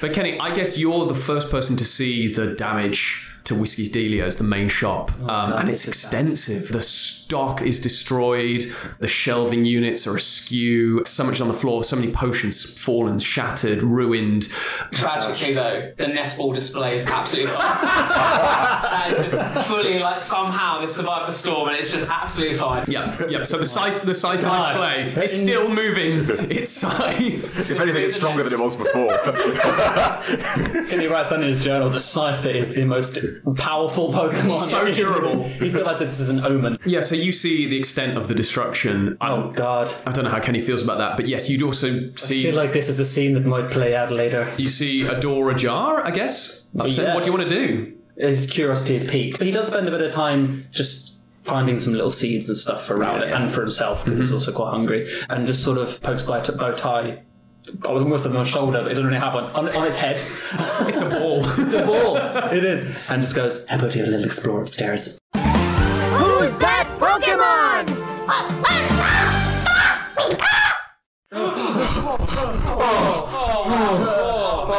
[0.00, 4.36] But Kenny, I guess you're the first person to see the damage to Whiskey's Delia's,
[4.36, 6.68] the main shop, um, God, and it's extensive.
[6.68, 8.62] The stock is destroyed.
[8.98, 11.04] The shelving units are askew.
[11.06, 11.84] So much on the floor.
[11.84, 14.48] So many potions fallen, shattered, ruined.
[14.92, 17.82] Tragically, though, the nest ball display is absolutely fine.
[17.82, 22.84] that is just fully like somehow they survived the storm, and it's just absolutely fine.
[22.88, 23.42] Yeah, yeah.
[23.44, 24.74] So the scythe, the scythe God.
[24.74, 27.70] display is still moving its scythe.
[27.70, 29.16] if anything, it's stronger than it was before.
[30.86, 33.18] Kenny writes down in his journal, the scythe is the most
[33.56, 34.56] Powerful Pokemon.
[34.66, 35.44] So durable.
[35.44, 36.76] he as this is an omen.
[36.84, 39.16] Yeah, so you see the extent of the destruction.
[39.20, 39.92] I, Oh God.
[40.06, 42.40] I don't know how Kenny feels about that, but yes, you'd also see.
[42.40, 44.52] I feel like this is a scene that might play out later.
[44.56, 46.66] you see a door ajar, I guess.
[46.78, 47.06] Upset.
[47.06, 47.14] Yeah.
[47.14, 47.96] What do you want to do?
[48.16, 49.38] His curiosity is peaked.
[49.38, 52.84] But he does spend a bit of time just finding some little seeds and stuff
[52.84, 53.40] for Rabbit yeah.
[53.40, 54.34] and for himself because he's mm-hmm.
[54.34, 55.08] also quite hungry.
[55.30, 57.22] And just sort of pokes by a bow tie.
[57.84, 59.44] I was almost on his shoulder, but it doesn't really happen.
[59.44, 60.16] On, on his head.
[60.88, 61.40] It's a ball.
[61.40, 62.16] it's a ball.
[62.52, 63.08] It is.
[63.10, 65.18] And just goes, How about you have a little explore upstairs?
[65.34, 67.86] Who's that Pokemon?
[73.68, 74.25] Oh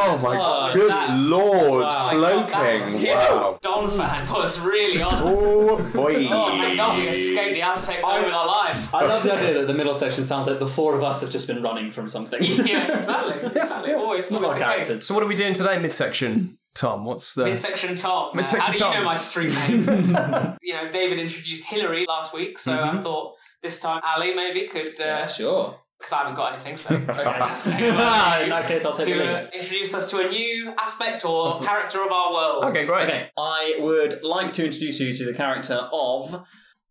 [0.08, 3.02] Oh my Oh, good lord, That- floating.
[3.04, 3.60] that Wow.
[3.62, 5.22] Donphan was really on.
[5.26, 6.28] Oh boy.
[6.32, 8.94] Oh my god, we escaped the Aztec over with our lives.
[8.94, 11.30] I love the idea that the middle section sounds like the four of us have
[11.30, 12.42] just been running from something.
[12.66, 13.50] yeah, exactly.
[13.58, 13.94] Exactly.
[13.94, 14.96] Oh, always, Not always our the characters.
[14.98, 15.06] case.
[15.06, 16.58] so what are we doing today, midsection?
[16.74, 17.46] Tom, what's the.
[17.46, 18.36] Midsection Tom.
[18.36, 18.94] Midsection How do Tom.
[18.94, 20.58] you know my stream name?
[20.62, 23.02] you know, David introduced Hillary last week, so I mm-hmm.
[23.04, 25.80] thought this time Ali maybe could, uh, because sure.
[26.12, 29.36] I haven't got anything, so okay, that's In that case, I'll take the to lead.
[29.36, 32.64] uh, introduce us to a new aspect or character of our world.
[32.66, 33.08] Okay, great.
[33.08, 36.46] Okay, I would like to introduce you to the character of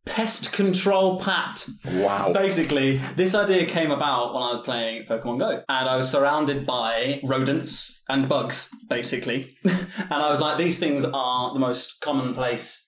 [0.05, 1.67] Pest Control Pat.
[1.87, 2.33] Wow.
[2.33, 6.67] Basically, this idea came about when I was playing Pokemon Go, and I was surrounded
[6.67, 9.57] by rodents and bugs, basically.
[9.65, 12.86] and I was like, these things are the most commonplace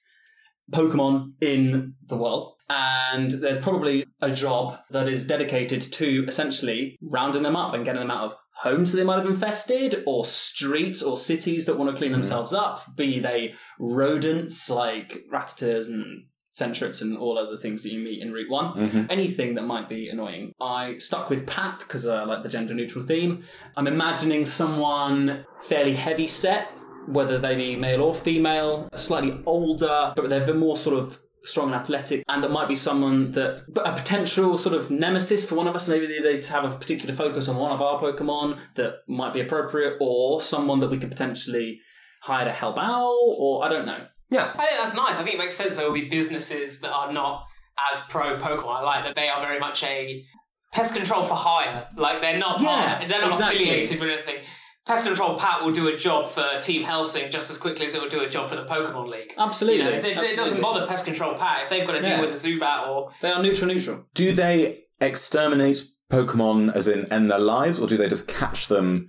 [0.73, 2.55] Pokemon in the world.
[2.71, 8.01] And there's probably a job that is dedicated to essentially rounding them up and getting
[8.01, 11.91] them out of homes that they might have infested, or streets or cities that want
[11.91, 12.21] to clean mm-hmm.
[12.21, 18.01] themselves up, be they rodents like Rattatas and Sentrets and all other things that you
[18.01, 18.75] meet in Route One.
[18.75, 19.05] Mm-hmm.
[19.11, 20.53] Anything that might be annoying.
[20.61, 23.45] I stuck with Pat because uh, I like the gender neutral theme.
[23.77, 26.73] I'm imagining someone fairly heavy set,
[27.09, 31.77] whether they be male or female, slightly older, but they're more sort of strong and
[31.77, 35.75] athletic, and that might be someone that, a potential sort of nemesis for one of
[35.75, 35.89] us.
[35.89, 39.41] Maybe they, they have a particular focus on one of our Pokemon that might be
[39.41, 41.81] appropriate, or someone that we could potentially
[42.23, 44.07] hire to help out, or I don't know.
[44.31, 44.53] Yeah.
[44.57, 45.17] I think that's nice.
[45.17, 47.45] I think it makes sense there will be businesses that are not
[47.93, 48.81] as pro Pokemon.
[48.81, 50.25] I like that they are very much a
[50.73, 51.89] pest control for hire.
[51.97, 53.63] Like they're not Yeah, they're not exactly.
[53.63, 54.45] affiliated with anything.
[54.89, 58.01] Pest Control Pat will do a job for Team Helsing just as quickly as it
[58.03, 59.35] will do a job for the Pokemon League.
[59.39, 59.85] Absolutely.
[59.85, 62.09] You know, if it, it doesn't bother Pest Control Pat if they've got to deal
[62.11, 62.21] Yeah.
[62.23, 64.07] with a Zubat or They are neutral, neutral.
[64.15, 69.09] Do they exterminate Pokemon as in end their lives, or do they just catch them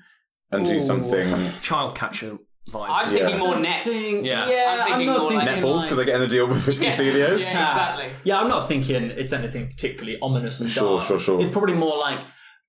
[0.52, 2.38] and do something Child catcher
[2.70, 2.88] vibes.
[2.89, 3.38] I'm thinking Yeah.
[3.38, 3.84] more nets.
[3.86, 4.50] Thing- Yeah.
[4.50, 6.48] yeah, I'm I'm, thinking not more like thinking netballs like, because they're getting a deal
[6.48, 6.92] with Frisky Yeah.
[6.96, 7.42] Studios?
[7.42, 8.10] Yeah, exactly.
[8.26, 11.08] Yeah, I'm not thinking it's anything particularly ominous and Sure, dark.
[11.08, 11.42] sure, sure.
[11.42, 12.20] It's probably more like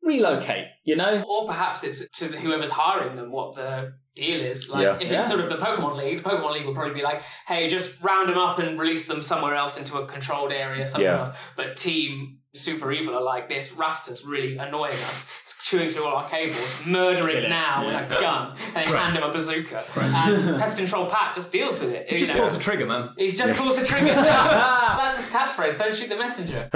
[0.03, 0.67] relocate.
[0.85, 1.23] You know?
[1.29, 4.69] Or perhaps it's to whoever's hiring them what the deal is.
[4.69, 4.99] Like Yeah.
[5.01, 5.21] if Yeah.
[5.21, 8.03] it's sort of the Pokemon League, the Pokemon League will probably be like, hey, just
[8.03, 11.19] round them up and release them somewhere else into a controlled area somewhere Yeah.
[11.21, 11.31] else.
[11.57, 15.27] But Team Super Evil are like this Rasta's really annoying us.
[15.43, 16.85] It's chewing through all our cables.
[16.85, 19.85] Murder it now with a gun and then hand him a bazooka.
[19.95, 22.11] And Pest Control Pat just deals with it.
[22.11, 22.41] He Just know.
[22.41, 23.11] pulls the trigger, man.
[23.17, 24.07] He's just pulls the trigger.
[24.15, 25.79] That's his catchphrase.
[25.79, 26.69] Don't shoot the messenger.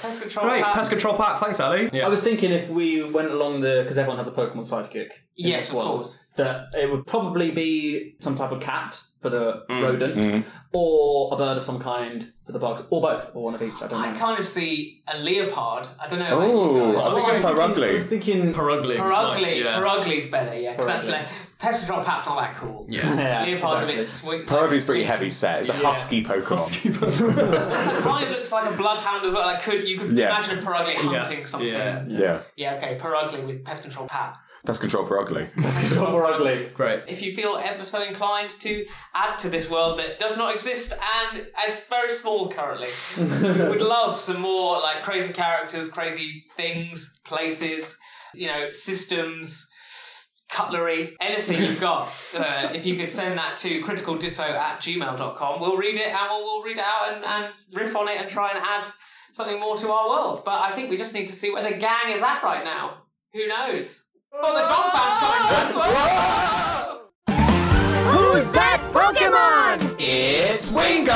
[0.00, 0.64] Pest Control Great.
[0.64, 0.74] Pat.
[0.74, 1.38] Pest control pat.
[1.38, 1.90] Thanks, Ali.
[1.92, 2.06] Yeah.
[2.06, 5.10] I was thinking if we went along the because everyone has a Pokemon sidekick.
[5.36, 6.23] Yes, this of course.
[6.36, 9.82] That it would probably be some type of cat for the Mm.
[9.82, 13.62] rodent, or a bird of some kind for the bugs, or both, or one of
[13.62, 13.80] each.
[13.82, 14.18] I don't I know.
[14.18, 15.86] kind of see a leopard.
[15.98, 16.36] I don't know.
[16.40, 17.04] about Oh, you I guys.
[17.14, 17.88] was thinking Purugly.
[17.88, 18.08] I was Purugly.
[18.10, 18.96] thinking Purugly.
[18.98, 19.60] Purugly.
[19.64, 19.78] Yeah.
[19.80, 20.72] Purugly's better, yeah.
[20.72, 21.26] Because that's like
[21.58, 22.84] Pest Control Pat's not that cool.
[22.88, 23.02] Yeah.
[23.16, 23.92] Yeah, Leopard's exactly.
[23.94, 24.46] a bit sweet.
[24.46, 25.60] Purugly's pretty heavy set.
[25.60, 26.84] It's a husky Pokemon.
[27.96, 29.46] It kind of looks like a bloodhound as well.
[29.46, 30.28] Like could you could Yeah.
[30.28, 31.68] imagine a Purugly hunting something?
[31.68, 32.04] Yeah.
[32.08, 32.40] Yeah.
[32.56, 32.74] Yeah.
[32.74, 32.98] okay.
[33.00, 34.36] Purugly with Pest Control Pat.
[35.56, 36.52] Pest control Purugly.
[36.52, 36.68] ugly.
[36.72, 37.02] Great.
[37.06, 40.92] If you feel ever so inclined to add to this world that does not exist
[40.92, 47.20] and is very small currently, we would love some more like crazy characters, crazy things,
[47.26, 47.98] places,
[48.32, 49.68] you know, systems,
[50.48, 52.08] cutlery, anything you've got.
[52.34, 56.42] Uh, if you could send that to criticalditto at gmail.com, we'll read it and we'll,
[56.42, 58.84] we'll read it out and, and riff on it and try and add
[59.32, 60.42] something more to our world.
[60.44, 63.04] But I think we just need to see where the gang is at right now.
[63.34, 64.03] Who knows?
[64.36, 66.32] Oh, the Donphans coming!
[68.34, 69.96] Who's that Pokemon?
[69.98, 71.12] It's Wingo!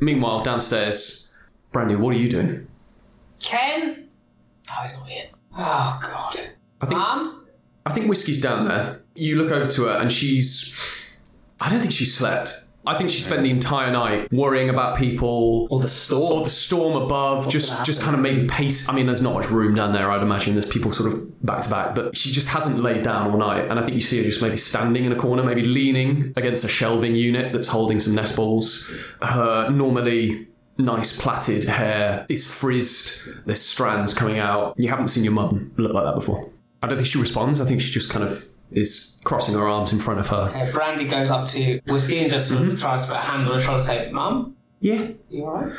[0.00, 1.32] Meanwhile, downstairs,
[1.72, 2.66] Brandy, what are you doing?
[3.40, 4.08] Ken?
[4.70, 5.28] Oh, he's not here.
[5.56, 6.40] Oh, God.
[6.82, 7.46] I think Mum?
[7.86, 9.00] I think Whiskey's down there.
[9.14, 10.74] You look over to her, and she's.
[11.58, 12.63] I don't think she's slept.
[12.86, 15.66] I think she spent the entire night worrying about people.
[15.70, 16.32] Or the storm.
[16.32, 18.88] Or the storm above, just just kind of maybe pace.
[18.88, 20.10] I mean, there's not much room down there.
[20.10, 23.30] I'd imagine there's people sort of back to back, but she just hasn't laid down
[23.30, 23.68] all night.
[23.68, 26.64] And I think you see her just maybe standing in a corner, maybe leaning against
[26.64, 28.90] a shelving unit that's holding some nest balls.
[29.22, 33.46] Her normally nice plaited hair is frizzed.
[33.46, 34.74] There's strands coming out.
[34.76, 36.50] You haven't seen your mum look like that before.
[36.82, 37.60] I don't think she responds.
[37.60, 40.52] I think she just kind of is crossing her arms in front of her.
[40.54, 42.72] Uh, Brandy goes up to Whiskey and just sort Mm-hmm.
[42.72, 45.72] of tries to put a hand on her shoulder and say, Mum, Yeah, you alright?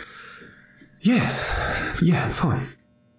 [1.02, 1.30] yeah,
[2.02, 2.62] yeah, fine.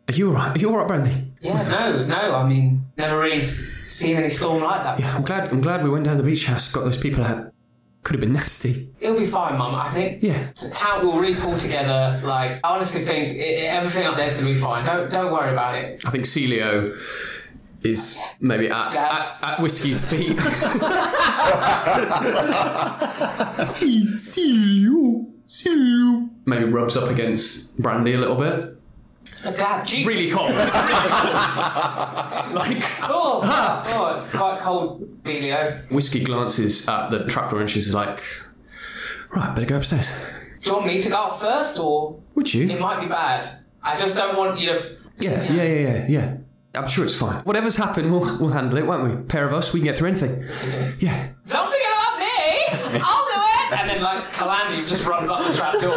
[0.09, 0.57] Are you alright?
[0.57, 1.33] Are you alright, Brandy?
[1.41, 5.01] Yeah, no, no, I mean, never really seen any storm like that.
[5.01, 5.49] Yeah, I'm glad.
[5.51, 6.69] I'm glad we went down the beach house.
[6.69, 7.53] Got those people out.
[8.03, 8.89] Could have been nasty.
[9.01, 9.75] It'll be fine, Mum.
[9.75, 10.49] I think Yeah.
[10.63, 12.21] the town will really pull together.
[12.23, 14.85] Like, I honestly think i i- everything up there's going to be fine.
[14.87, 16.03] Don't don't worry about it.
[16.07, 16.95] I think Celio
[17.87, 20.39] is maybe at, at, at Whiskey's feet.
[23.67, 26.31] See you, see you.
[26.45, 28.73] Maybe rubs up against Brandy a little bit.
[29.43, 30.09] Dad, Jesus.
[30.13, 30.51] Really cold.
[30.53, 32.55] It's really cold.
[32.55, 35.89] like Oh, oh, it's quite cold, Delio.
[35.91, 38.23] Whiskey glances at the trapdoor and she's like,
[39.31, 40.15] "Right, better go upstairs."
[40.63, 42.69] Do you want me to go up first, or Would you?
[42.69, 43.47] it might be bad?
[43.83, 44.97] I just don't want you to.
[45.19, 46.37] Yeah, yeah, yeah, yeah, yeah.
[46.77, 47.43] I'm sure it's fine.
[47.45, 49.17] Whatever's happened, we'll, we'll handle it, won't we?
[49.25, 50.43] Pair of us, we can get through anything.
[50.99, 51.29] Yeah.
[51.47, 53.01] Don't forget about me!
[53.03, 53.26] I'll do it!
[53.73, 55.97] And then, like, Kalandi just runs up the trap door.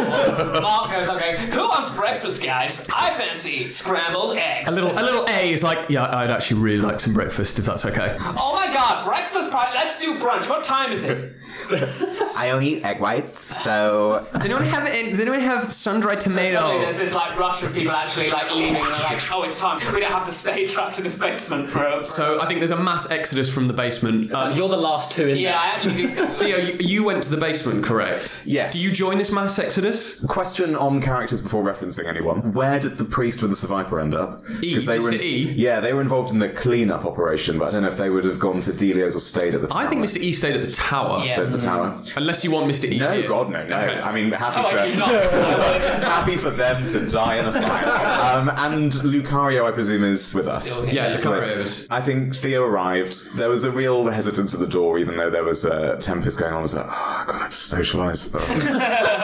[0.62, 2.88] Mark goes, okay, who wants breakfast, guys?
[2.94, 4.70] I fancy scrambled eggs.
[4.70, 7.66] A little, a little A is like, yeah, I'd actually really like some breakfast if
[7.66, 8.18] that's okay.
[8.20, 9.72] Oh my god, breakfast party.
[9.76, 10.50] Let's do brunch.
[10.50, 11.36] What time is it?
[12.38, 14.86] I only eat egg whites, so Does anyone have?
[15.10, 16.80] Does anyone have sun-dried Suddenly tomato?
[16.80, 19.78] there's this like rush of people actually like leaving and they're like, oh, it's time.
[19.94, 22.04] We don't have to stay trapped in this basement for.
[22.04, 24.32] for So I think there's a mass exodus from the basement.
[24.32, 25.38] Uh, You're the last two in there.
[25.38, 26.28] yeah, I actually do.
[26.32, 28.44] Theo, you, you went to the basement, correct?
[28.46, 28.74] Yes.
[28.74, 30.24] Do you join this mass exodus?
[30.26, 32.54] Question on characters before referencing anyone.
[32.54, 34.44] Where did the priest with the survivor end up?
[34.62, 35.22] E, they were Mr.
[35.22, 35.52] E?
[35.56, 38.26] Yeah, they were involved in the cleanup operation, but I don't know if they would
[38.26, 39.82] have gone to Delio's or stayed at the tower.
[39.84, 40.18] I think Mr.
[40.18, 41.24] E stayed at the tower.
[41.26, 41.34] Yeah.
[41.34, 42.02] Stayed at the tower.
[42.16, 42.92] Unless you want Mr.
[42.92, 42.98] E.
[43.00, 43.28] No, here.
[43.28, 43.80] God, no, no.
[43.82, 44.00] Okay.
[44.00, 45.10] I mean, happy Oh, for not.
[46.04, 48.38] happy for them to die in a fire.
[48.38, 50.70] um, and Lucario, I presume, is with us.
[50.72, 51.04] Still here.
[51.10, 51.88] Yeah, So Lucario's.
[51.90, 53.36] I think Theo arrived.
[53.36, 56.54] There was a real hesitance at the door, even though there was a tempest going
[56.54, 56.60] on.
[56.60, 58.34] I was like, oh, God, I have socialise.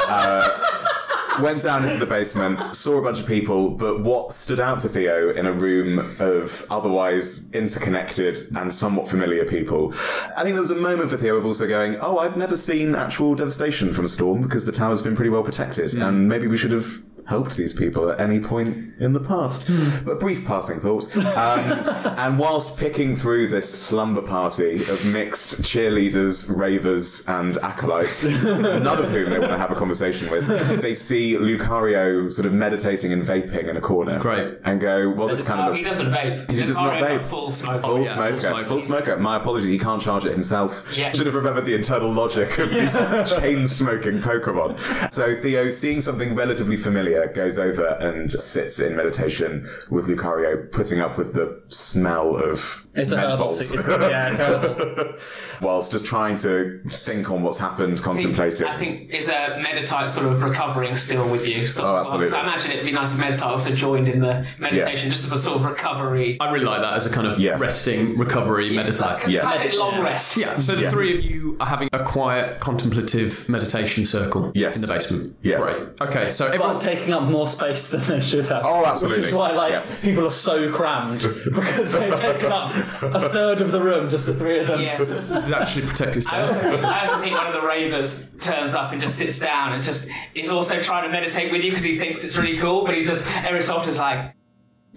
[0.07, 4.79] uh, went down into the basement, saw a bunch of people, but what stood out
[4.79, 9.93] to Theo in a room of otherwise interconnected and somewhat familiar people,
[10.37, 12.95] I think there was a moment for Theo of also going, oh, I've never seen
[12.95, 16.57] actual devastation from a storm because the tower's been pretty well protected, and maybe we
[16.57, 19.67] should have helped these people at any point in the past.
[19.69, 21.15] A brief passing thought.
[21.15, 21.25] Um,
[22.17, 29.09] and whilst picking through this slumber party of mixed cheerleaders, ravers, and acolytes, none of
[29.09, 30.47] whom they want to have a conversation with,
[30.81, 34.19] they see Lucario sort of meditating and vaping in a corner.
[34.19, 34.59] Great.
[34.63, 35.79] And go, well, this kind of looks.
[35.79, 36.51] he doesn't vape.
[36.51, 37.27] He does not Lucario's a vape.
[37.27, 37.79] Full smoker.
[37.79, 38.65] Full, yeah, full smoker, smoker.
[38.65, 39.17] full smoker.
[39.17, 40.95] My apologies, he can't charge it himself.
[40.95, 41.11] Yeah.
[41.11, 42.93] Should have remembered the internal logic of these
[43.29, 45.11] chain smoking Pokemon.
[45.11, 50.99] So Theo, seeing something relatively familiar, goes over and sits in meditation with Lucario, putting
[50.99, 53.61] up with the smell of It's a herbal menthols.
[53.63, 54.01] secret.
[54.01, 55.13] Yeah, it's herbal.
[55.61, 58.67] Whilst just trying to think on what's happened, I think- contemplating.
[58.67, 61.65] I think is a Meditite sort of recovering still with you.
[61.67, 62.29] So, Oh, absolutely.
[62.29, 65.31] So I imagine it'd be nice if Meditite also joined in the meditation, just as
[65.31, 66.37] a sort of recovery.
[66.41, 67.57] I really like that as a kind of Yeah.
[67.57, 69.27] resting, recovery, meditate.
[69.29, 69.41] Yeah.
[69.41, 70.37] Classic long rest.
[70.37, 70.89] Yeah, so the Yeah.
[70.89, 74.75] three of you are having a quiet, contemplative meditation circle Yes.
[74.75, 75.35] in the basement.
[75.41, 75.57] Yeah.
[75.59, 75.77] Great.
[76.01, 76.79] Okay, so But everyone.
[76.79, 78.63] taking up more space than they should have.
[78.65, 79.19] Oh, absolutely.
[79.21, 79.83] Which is why, like, Yeah.
[80.01, 84.33] people are so crammed because they've taken up a third of the room, just the
[84.33, 84.81] three of them.
[84.81, 84.97] Yeah.
[84.97, 86.57] This is actually protected I space.
[86.57, 89.83] also, I also think one of the ravers turns up and just sits down and
[89.83, 92.95] just is also trying to meditate with you because he thinks it's really cool, but
[92.95, 94.33] he's just every so often is like,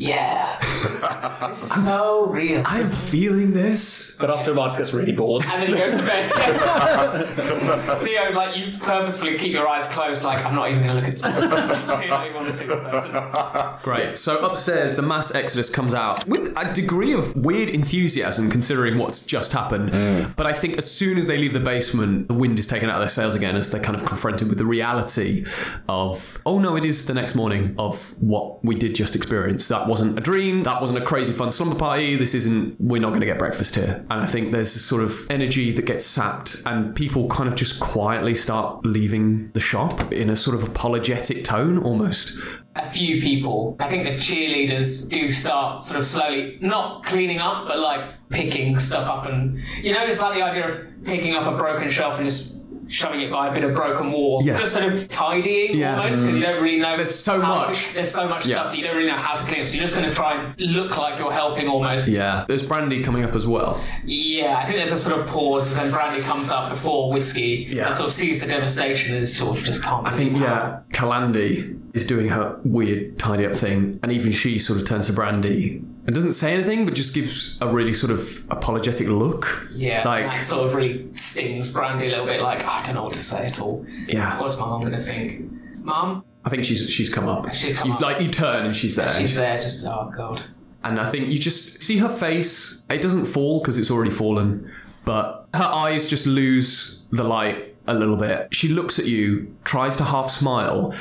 [0.01, 0.61] yeah,
[1.49, 2.63] this is so real.
[2.65, 4.15] I'm feeling this.
[4.17, 5.45] But after a while, it gets really bored.
[5.45, 6.31] And then he goes to bed.
[7.99, 11.05] Theo, like you purposefully keep your eyes closed, like I'm not even going to look
[11.05, 12.03] at this person.
[12.03, 13.83] you don't even want to see person.
[13.83, 14.17] Great.
[14.17, 19.21] So upstairs, the mass exodus comes out with a degree of weird enthusiasm considering what's
[19.21, 19.91] just happened.
[19.91, 20.37] Mm.
[20.37, 22.95] But I think as soon as they leave the basement, the wind is taken out
[22.95, 25.45] of their sails again as they're kind of confronted with the reality
[25.89, 29.67] of, oh no, it is the next morning of what we did just experience.
[29.67, 30.63] That wasn't a dream.
[30.63, 32.17] That wasn't a crazy fun slumber party.
[32.17, 34.05] This isn't, we're not going to get breakfast here.
[34.11, 37.55] And I think there's this sort of energy that gets sapped and people kind of
[37.55, 42.33] just quietly start leaving the shop in a sort of apologetic tone almost.
[42.77, 43.77] a few people.
[43.81, 48.79] I think the cheerleaders do start sort of slowly, not cleaning up, but like picking
[48.79, 49.27] stuff up.
[49.27, 52.58] And you know, it's like the idea of picking up a broken shelf and just
[52.89, 54.59] shoving it by a bit of broken wall, Yeah.
[54.59, 55.99] just sort of tidying Yeah.
[55.99, 56.97] almost because you don't really know.
[56.97, 57.93] There's so how to- much.
[57.95, 58.57] there's so much Yeah.
[58.61, 59.65] stuff that you don't really know how to clean.
[59.65, 62.09] So you're just going to try and look like you're helping almost.
[62.09, 63.81] Yeah, there's brandy coming up as well.
[64.05, 67.69] Yeah, I think there's a sort of pause, and then Brandy comes up before Whiskey
[67.71, 67.87] Yeah.
[67.87, 70.07] and sort of sees the devastation and sort of just can't.
[70.07, 74.79] I think yeah, Kalandi is doing her weird tidy up thing, and even she sort
[74.81, 78.43] of turns to Brandy and doesn't say anything, but just gives a really sort of
[78.51, 79.69] apologetic look.
[79.75, 82.41] Yeah, like that sort of really stings Brandy a little bit.
[82.41, 83.85] Like I don't know what to say at all.
[84.07, 84.41] yeah.
[84.41, 85.53] What's my mum gonna think?
[85.85, 87.53] Mum, I think she's she's come up.
[87.53, 88.01] She's come you, up.
[88.01, 89.59] Like you turn and she's there, she's there.
[89.59, 90.45] Just oh god.
[90.83, 92.85] and I think you just see her face.
[92.89, 94.73] It doesn't fall because it's already fallen,
[95.05, 98.49] but her eyes just lose the light a little bit.
[98.55, 100.95] She looks at you, tries to half smile,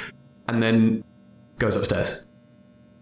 [0.49, 1.05] and then
[1.60, 2.26] goes upstairs.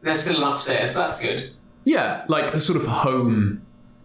[0.02, 0.94] There's still an upstairs.
[0.94, 1.50] That's good.
[1.86, 3.62] Yeah, like the sort of home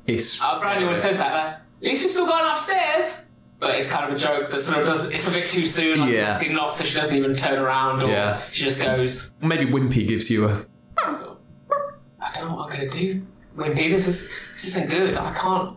[0.07, 0.39] is.
[0.43, 1.33] Uh, Brandy always says that.
[1.35, 3.27] Like, At least we've still gone upstairs.
[3.59, 5.11] But it's kind of a joke that sort of does.
[5.11, 6.01] It's a bit too soon.
[6.01, 6.17] Like, Yeah.
[6.33, 6.39] yeah.
[6.39, 8.41] She's not, so she doesn't even turn around, or Yeah.
[8.51, 9.35] she just goes.
[9.43, 10.65] Maybe Wimpy gives you a.
[11.03, 13.27] I don't know what I'm gonna do.
[13.57, 15.17] Wimpy, this is this isn't good.
[15.17, 15.77] I can't.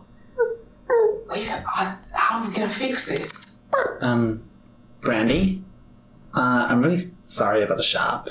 [1.30, 3.56] We, I, how are we gonna fix this?
[4.00, 4.42] Um,
[5.00, 5.62] Brandy,
[6.34, 8.28] uh, I'm really sorry about the shop.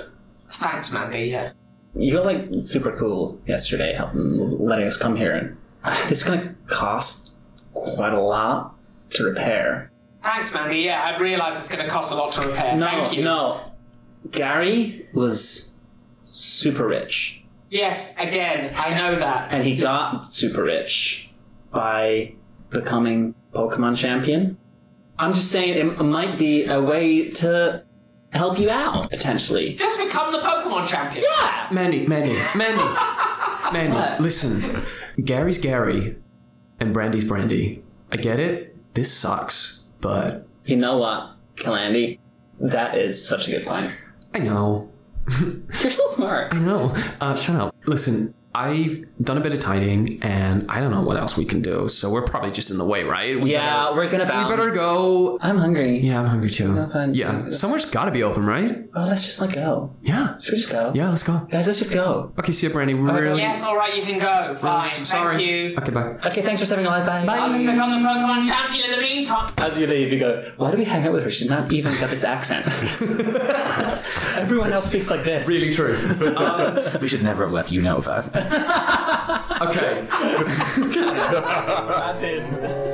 [0.48, 1.26] Thanks, Mandy.
[1.26, 1.52] Yeah.
[1.96, 6.24] You were like super cool yesterday, helping letting us come here, and uh, this is
[6.28, 7.34] gonna cost
[7.74, 8.76] quite a lot
[9.12, 9.92] to repair.
[10.24, 10.80] Thanks, Mandy.
[10.80, 12.76] Yeah, I realise it's gonna cost a lot to repair.
[12.76, 13.24] No, Thank you.
[13.24, 13.60] no.
[14.32, 15.78] Gary was
[16.24, 19.52] super rich, Yes, again, I know that.
[19.52, 21.30] and he got super rich
[21.72, 22.34] by
[22.70, 24.58] becoming Pokemon champion.
[25.20, 27.84] I'm just saying it might be a way to
[28.34, 29.74] help you out potentially.
[29.74, 31.26] Just become the Pokemon champion.
[31.30, 31.68] Yeah.
[31.72, 32.84] Mandy, Mandy, Mandy,
[33.74, 34.24] Mandy.
[34.24, 34.84] Listen,
[35.24, 36.18] Gary's Gary,
[36.80, 37.84] and Brandy's Brandy.
[38.12, 38.76] I get it.
[38.94, 42.20] This sucks, but You know what, Kalandi?
[42.60, 43.92] That is such a good point.
[44.34, 44.92] I know.
[45.82, 46.54] You're so smart.
[46.54, 46.94] I know.
[47.22, 47.76] Uh, shut up.
[47.86, 51.62] Listen, I've done a bit of tidying, and I don't know what else we can
[51.62, 51.90] do.
[51.90, 53.40] So we're probably just in the way, right?
[53.40, 55.38] We Yeah, better- we're gonna we better go.
[55.42, 55.98] I'm hungry.
[56.00, 56.88] Yeah, I'm hungry too.
[56.94, 57.14] fine.
[57.16, 58.86] Yeah, somewhere's got to be open, right?
[58.96, 59.92] Oh, let's just like go.
[60.04, 60.38] Yeah.
[60.40, 60.92] Should we just go?
[60.94, 61.40] Yeah, let's go.
[61.50, 62.32] Guys, let's just go.
[62.38, 62.94] Okay, see you, Brandy.
[62.94, 63.42] Really.
[63.42, 64.54] Yes, all right, you can go.
[64.56, 64.84] Fine.
[64.84, 65.44] really sorry.
[65.44, 65.76] You.
[65.78, 66.16] Okay, bye.
[66.28, 67.06] Okay, thanks for saving our lives.
[67.06, 67.26] Bye.
[67.26, 67.38] Bye.
[67.40, 69.50] I'll just become the Pokemon champion in the meantime.
[69.58, 71.30] As you leave, you go, why do we hang out with her?
[71.32, 72.68] She's not even got this accent.
[74.38, 75.48] Everyone else speaks like this.
[75.48, 75.98] Really true.
[77.02, 78.34] We should never have left you know that.
[79.64, 80.06] Okay.
[80.10, 82.93] That's it.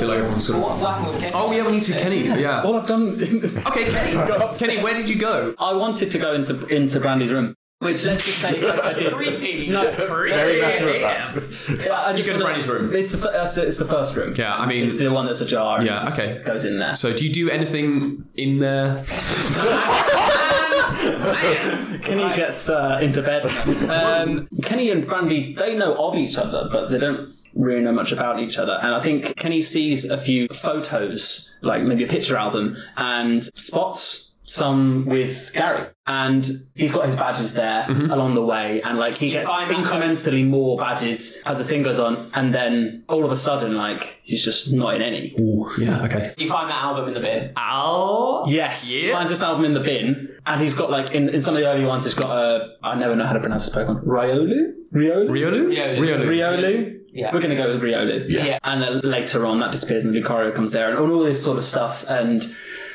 [0.00, 0.64] Feel like everyone's sort of.
[0.64, 1.32] What, what happened?
[1.34, 2.24] Oh yeah, we need to Kenny.
[2.24, 2.62] Yeah.
[2.62, 4.12] All I've done is Okay, Kenny.
[4.58, 5.54] Kenny, where did you go?
[5.58, 9.12] I wanted to go into into Brandy's room, which let's just say I did.
[9.12, 9.68] Creepy.
[9.68, 10.30] No, Very
[10.60, 11.84] matter of fact.
[11.86, 12.94] Yeah, I just go to Brandy's room.
[12.94, 14.34] It's the, fir- that's the- it's the first room.
[14.36, 15.82] Yeah, I mean- it's the one that's ajar.
[15.82, 16.40] Yeah, okay.
[16.44, 16.94] Goes in there.
[16.94, 19.02] So, do you do anything in there?
[22.02, 23.44] Kenny gets uh, into bed.
[23.90, 28.12] Um, Kenny and Brandy, they know of each other, but they don't really know much
[28.12, 28.78] about each other.
[28.82, 34.29] And I think Kenny sees a few photos, like maybe a picture album, and spots
[34.50, 35.86] some with Gary.
[36.06, 36.44] And
[36.74, 38.10] he's got his badges there mm-hmm.
[38.10, 42.32] along the way, and like he gets incrementally more badges as the thing goes on,
[42.34, 45.36] and then all of a sudden, like he's just not in any.
[45.38, 46.34] Ooh, yeah, okay.
[46.36, 47.52] You find that album in the bin.
[47.56, 49.12] Oh, Yes, Yeah.
[49.12, 51.68] finds this album in the bin, and he's got like in, in some of the
[51.68, 54.04] early ones, he's got a I never know how to pronounce this Pokemon.
[54.04, 55.66] Riolu, Riolu, Riolu?
[55.68, 55.98] Riolu.
[56.00, 56.26] Riolu.
[56.26, 57.00] Riolu.
[57.12, 57.32] Yeah.
[57.32, 58.28] We're gonna go with Riolu.
[58.28, 58.58] Yeah.
[58.64, 61.62] And then later on, that disappears, and Lucario comes there, and all this sort of
[61.62, 62.44] stuff, and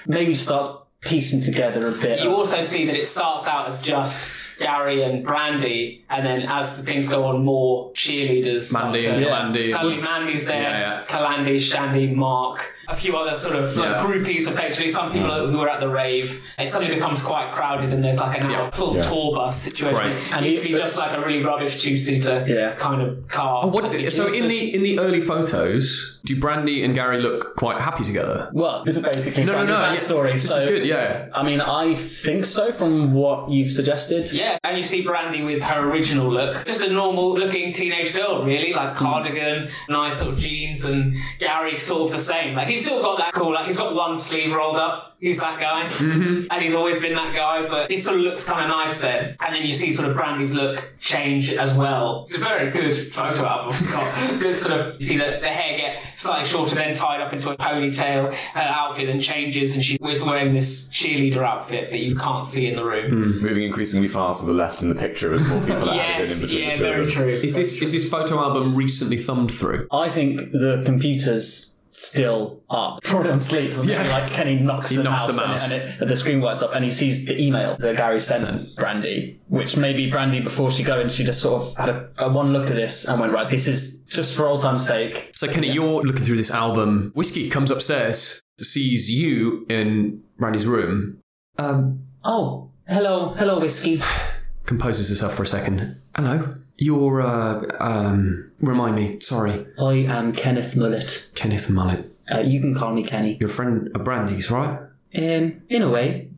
[0.06, 0.68] maybe starts
[1.06, 2.22] piecing together a bit.
[2.22, 6.80] You also see that it starts out as just Gary and Brandy, and then as
[6.80, 8.62] things go on, more cheerleaders.
[8.70, 9.28] start Mandy to- and Yeah.
[9.28, 9.72] Kalandi.
[9.72, 11.04] Suddenly, Mandy's there, Yeah, yeah.
[11.08, 14.02] Kalandi, Shandy, Mark, a few other sort of like, Yeah.
[14.02, 14.90] groupies, effectively.
[14.92, 15.52] Some people mm.
[15.52, 16.42] who are at the rave.
[16.58, 18.62] It suddenly becomes quite crowded, and there's like an Yeah.
[18.62, 19.98] out full tour bus situation.
[19.98, 20.12] Right.
[20.32, 22.76] And And it used to be just like a really rubbish two seater Yeah.
[22.76, 23.68] kind of car.
[23.68, 28.04] What, so in the in the early photos, do Brandy and Gary look quite happy
[28.04, 28.50] together?
[28.54, 30.24] well, this is basically No, no, Brandy's no.
[30.24, 30.34] yeah, backstory.
[30.34, 30.86] This so is good.
[30.86, 31.30] Yeah.
[31.34, 34.32] I mean, I think so from what you've suggested.
[34.34, 36.66] Yeah, Yeah, and you see Brandy with her original look.
[36.66, 39.04] Just a normal looking teenage girl, really, like hmm.
[39.06, 42.56] cardigan, nice little jeans, and Gary sort of the same.
[42.56, 45.15] Like, he's still got that cool, like, he's got one sleeve rolled up.
[45.26, 45.86] He's that guy.
[45.86, 46.52] Mm-hmm.
[46.52, 49.36] And he's always been that guy, but it sort of looks kind of nice there,
[49.40, 52.26] And then you see sort of Brandy's look change as well.
[52.28, 53.74] It's a very good photo album.
[53.92, 57.34] Got good sort of, you see the, the hair get slightly shorter, then tied up
[57.34, 58.32] into a ponytail.
[58.36, 62.76] Her outfit then changes, and she's wearing this cheerleader outfit that you can't see in
[62.76, 63.10] the room.
[63.10, 63.44] Hmm.
[63.44, 66.40] Moving increasingly far to the left in the picture as more people are added in
[66.40, 67.14] between yeah, the two of very them.
[67.16, 67.34] true.
[67.34, 69.88] Is this is this photo album recently thumbed through?
[69.92, 73.02] I think the computer's still up.
[73.04, 73.72] Probably on sleep.
[73.84, 74.02] Yeah.
[74.10, 76.62] Like Kenny knocks He the knocks mouse, the and it- and, it, the screen lights
[76.62, 78.76] up and he sees the email that Gary sent.
[78.76, 82.30] Brandy, which maybe Brandy before she go in, she just sort of had a, a
[82.32, 85.32] one look at this and went, right, this is just for old time's sake.
[85.36, 87.12] So Kenny, you're looking through this album.
[87.16, 91.22] Whiskey comes upstairs, sees you in Randy's room,
[91.58, 94.02] um, Oh, hello, hello, whiskey.
[94.66, 95.96] composes herself for a second.
[96.16, 96.56] Hello.
[96.78, 101.28] You're uh um remind me, sorry, I am Kenneth Mullet.
[101.36, 102.12] Kenneth Mullet.
[102.32, 103.38] Uh, you can call me Kenny.
[103.40, 104.80] You're friend of Brandy's, right?
[105.16, 106.30] Um, in a way,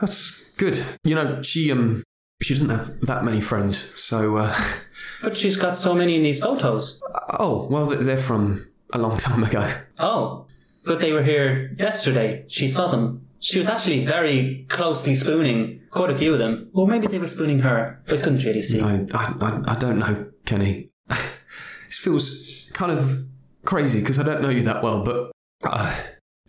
[0.00, 0.82] That's good.
[1.04, 2.02] You know, she um
[2.42, 4.54] she doesn't have that many friends, so uh
[5.22, 7.00] but she's got so many in these photos.
[7.38, 9.68] oh well they're from a long time ago.
[9.98, 10.46] Oh,
[10.86, 12.44] but they were here yesterday.
[12.48, 13.25] She saw them.
[13.46, 16.68] She was actually very closely spooning quite a few of them.
[16.74, 18.02] Or maybe they were spooning her.
[18.08, 18.80] I couldn't really see.
[18.80, 20.90] I I, I, I don't know, Kenny.
[21.08, 23.24] this feels kind of
[23.64, 25.30] crazy because I don't know you that well, but
[25.62, 25.96] uh,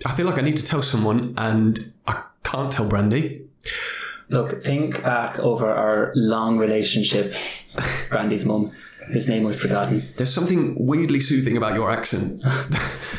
[0.07, 3.47] I feel like I need to tell someone, and I can't tell Brandy.
[4.29, 7.35] Look, think back over our long relationship,
[8.09, 8.71] Brandy's mum,
[9.11, 10.09] His name I've forgotten.
[10.15, 12.41] There's something weirdly soothing about your accent.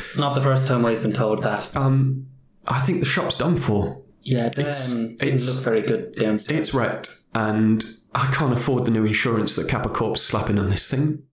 [0.05, 1.77] It's not the first time I've been told that.
[1.77, 2.28] Um,
[2.69, 4.01] I think the shop's done for.
[4.21, 6.59] Yeah, it It's- um, didn't it's- look very good downstairs.
[6.59, 10.89] It's wrecked, and I can't afford the new insurance that Kappa Corp's slapping on this
[10.89, 11.23] thing.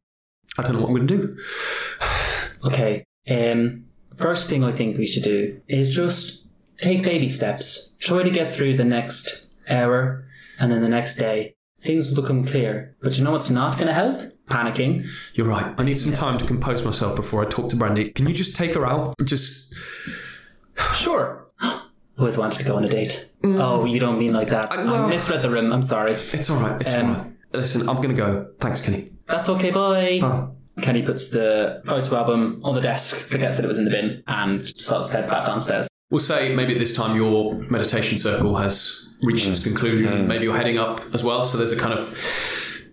[0.59, 1.33] I don't know what I'm going to do.
[2.65, 3.05] Okay.
[3.29, 3.85] Um,
[4.17, 6.47] first thing I think we should do is just
[6.79, 7.93] take baby steps.
[8.01, 10.25] Try to get through the next hour
[10.59, 11.55] and then the next day.
[11.79, 12.97] Things will become clear.
[13.03, 14.33] But you know what's not going to help?
[14.49, 15.05] Panicking.
[15.35, 15.75] You're right.
[15.79, 18.11] I need some time to compose myself before I talk to Brandy.
[18.11, 19.15] Can you just take her out?
[19.25, 19.75] Just
[20.95, 21.47] Sure.
[22.19, 23.31] Always wanted to go on a date.
[23.43, 23.61] Mm.
[23.61, 24.73] Oh, you don't mean like that.
[24.73, 25.73] I, well- misread the room.
[25.73, 26.13] I'm sorry.
[26.15, 26.81] it's all right.
[26.81, 27.33] It's Um, all right.
[27.53, 28.49] Listen, I'm going to go.
[28.59, 29.11] Thanks, Kenny.
[29.27, 29.71] That's okay.
[29.71, 30.21] Bye.
[30.23, 30.57] Oh.
[30.83, 34.23] Kenny puts the photo album on the desk, forgets that it was in the bin,
[34.27, 35.89] and starts to head back downstairs.
[36.11, 39.53] We'll say maybe at this time your meditation circle has reached hmm.
[39.53, 40.23] its conclusion.
[40.23, 40.29] Hmm.
[40.29, 41.45] Maybe you're heading up as well.
[41.45, 42.17] So there's a kind of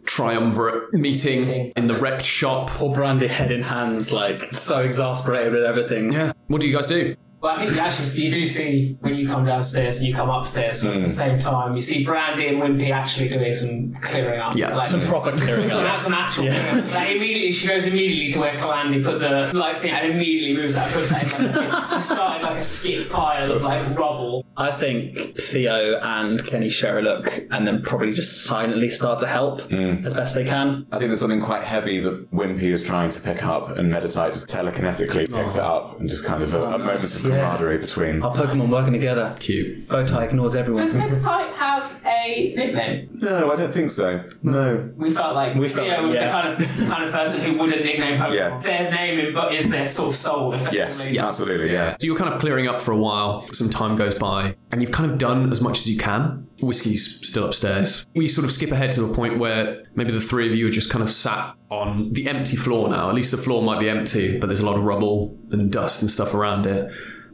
[0.05, 2.69] triumvirate meeting in the wrecked shop.
[2.69, 6.13] Poor Brandy, head in hands, like so exasperated with everything.
[6.13, 6.31] Yeah.
[6.47, 7.15] What do you guys do?
[7.43, 10.85] Well, I think actually you do see when you come downstairs and you come upstairs
[10.85, 11.09] at the hmm.
[11.09, 14.55] same time, you see Brandy and Wimpy actually doing some clearing up.
[14.55, 16.45] Yeah, like, some Proper clearing So that's some actual.
[16.45, 20.75] Like immediately, she goes immediately to where Kalandi put the like thing and immediately moves
[20.75, 24.45] that puts that like, a- just started like a skip pile of like rubble.
[24.55, 29.27] I think Theo and Kenny share a look and then probably just silently start to
[29.27, 30.05] help hmm.
[30.05, 30.87] as best they can.
[30.93, 34.31] I think there's something quite heavy that Wimpy is trying to pick up, and Meditite
[34.31, 35.59] just telekinetically picks oh.
[35.59, 37.32] it up, and just kind of a, a moment of Yeah.
[37.35, 38.21] Camaraderie between.
[38.23, 39.35] Our Pokemon working together.
[39.39, 39.87] Cute.
[39.87, 40.81] Bowtie ignores everyone.
[40.81, 43.19] Does Meditite have a nickname?
[43.21, 44.23] No, I don't think so.
[44.41, 44.91] No.
[44.95, 46.25] We felt like We felt Theo like- was yeah.
[46.25, 48.33] the kind of kind of person who wouldn't nickname Pokemon.
[48.35, 48.61] Yeah.
[48.61, 50.77] Their name but is their sort of soul, effectively.
[51.13, 51.95] Yes, absolutely, yeah.
[51.99, 53.47] So you're kind of clearing up for a while.
[53.53, 56.47] Some time goes by, and you've kind of done as much as you can.
[56.61, 58.05] Whiskey's still upstairs.
[58.15, 60.69] We sort of skip ahead to a point where maybe the three of you are
[60.69, 63.09] just kind of sat on the empty floor now.
[63.09, 66.01] At least the floor might be empty, but there's a lot of rubble and dust
[66.01, 66.89] and stuff around it.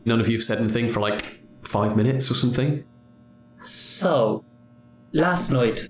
[0.10, 2.84] None of you have said anything for like five minutes or something.
[3.60, 4.44] So,
[5.12, 5.88] last night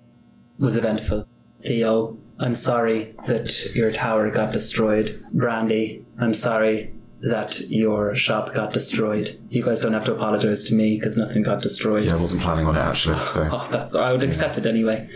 [0.58, 1.26] was eventful.
[1.62, 5.24] Theo, I'm sorry that your tower got destroyed.
[5.32, 9.40] Brandy, I'm sorry that your shop got destroyed.
[9.50, 12.04] You guys don't have to apologize to me because nothing got destroyed.
[12.04, 13.48] Yeah, I wasn't planning on it actually, so.
[13.54, 15.08] Oh, that's I would accept it anyway.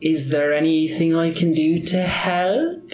[0.00, 2.90] Is there anything I can do to help?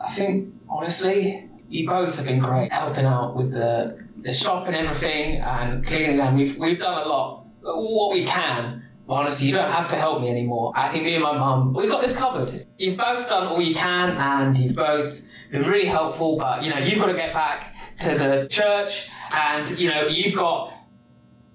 [0.00, 4.76] I think honestly, you both have been great helping out with the the shop and
[4.76, 8.82] everything and cleaning and we've we've done a lot what we can.
[9.06, 10.72] But honestly, you don't have to help me anymore.
[10.76, 12.64] I think me and my mum, we've got this covered.
[12.78, 16.78] You've both done all you can and you've both been really helpful, but you know,
[16.78, 20.72] you've got to get back to the church and you know, you've got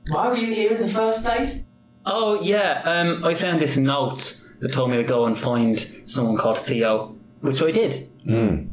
[0.09, 1.63] why were you here in the first place?
[2.05, 6.38] Oh yeah, um, I found this note that told me to go and find someone
[6.38, 7.15] called Theo.
[7.41, 8.09] which I did.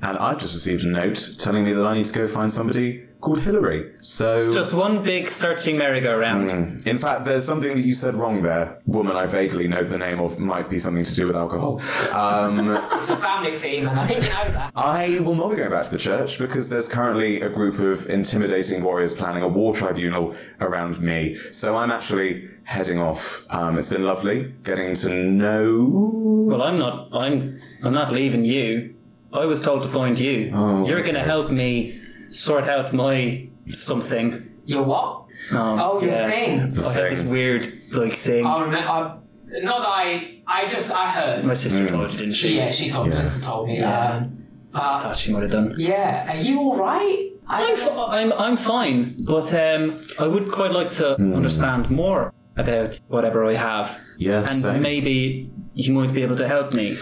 [0.02, 3.06] And I've just received a note telling me that I need to go find somebody
[3.24, 3.90] called Hillary.
[3.98, 6.86] So, it's Just one big searching merry-go-round.
[6.86, 8.78] in fact, there's something that you said wrong there.
[8.86, 11.80] Woman, I vaguely know the name of might be something to do with alcohol.
[12.12, 12.54] Um,
[12.94, 14.72] It's a family theme, and I think you know that.
[14.76, 18.08] I will not be going back to the church because there's currently a group of
[18.08, 21.38] intimidating warriors planning a war tribunal around me.
[21.50, 23.44] So I'm actually heading off.
[23.50, 26.46] Um, it's been lovely getting to know.
[26.50, 27.14] Well, I'm not.
[27.14, 27.58] I'm.
[27.82, 28.94] I'm not leaving you.
[29.32, 30.50] I was told to find you.
[30.54, 32.00] Oh, You're going to help me
[32.34, 34.50] sort out my something.
[34.66, 35.24] Your what?
[35.52, 36.28] Um, Oh, your yeah.
[36.30, 36.60] thing.
[36.84, 37.62] I have this weird
[37.92, 38.46] like thing.
[38.46, 38.88] I remember.
[38.88, 39.18] I,
[39.62, 40.40] not that I.
[40.46, 40.90] I just.
[40.92, 41.44] I heard.
[41.44, 42.56] My sister told you, didn't she?
[42.56, 43.16] Yeah, she told me.
[43.16, 43.80] Lisa told me.
[43.80, 45.74] Um, uh, Thought she might have done.
[45.78, 46.32] yeah.
[46.32, 47.30] Are you all right?
[47.46, 52.98] I'm, fi- I'm, I'm fine, but um, I would quite like to understand more about
[53.08, 54.00] whatever I have.
[54.16, 54.80] Yeah, And same.
[54.82, 56.96] maybe you might be able to help me.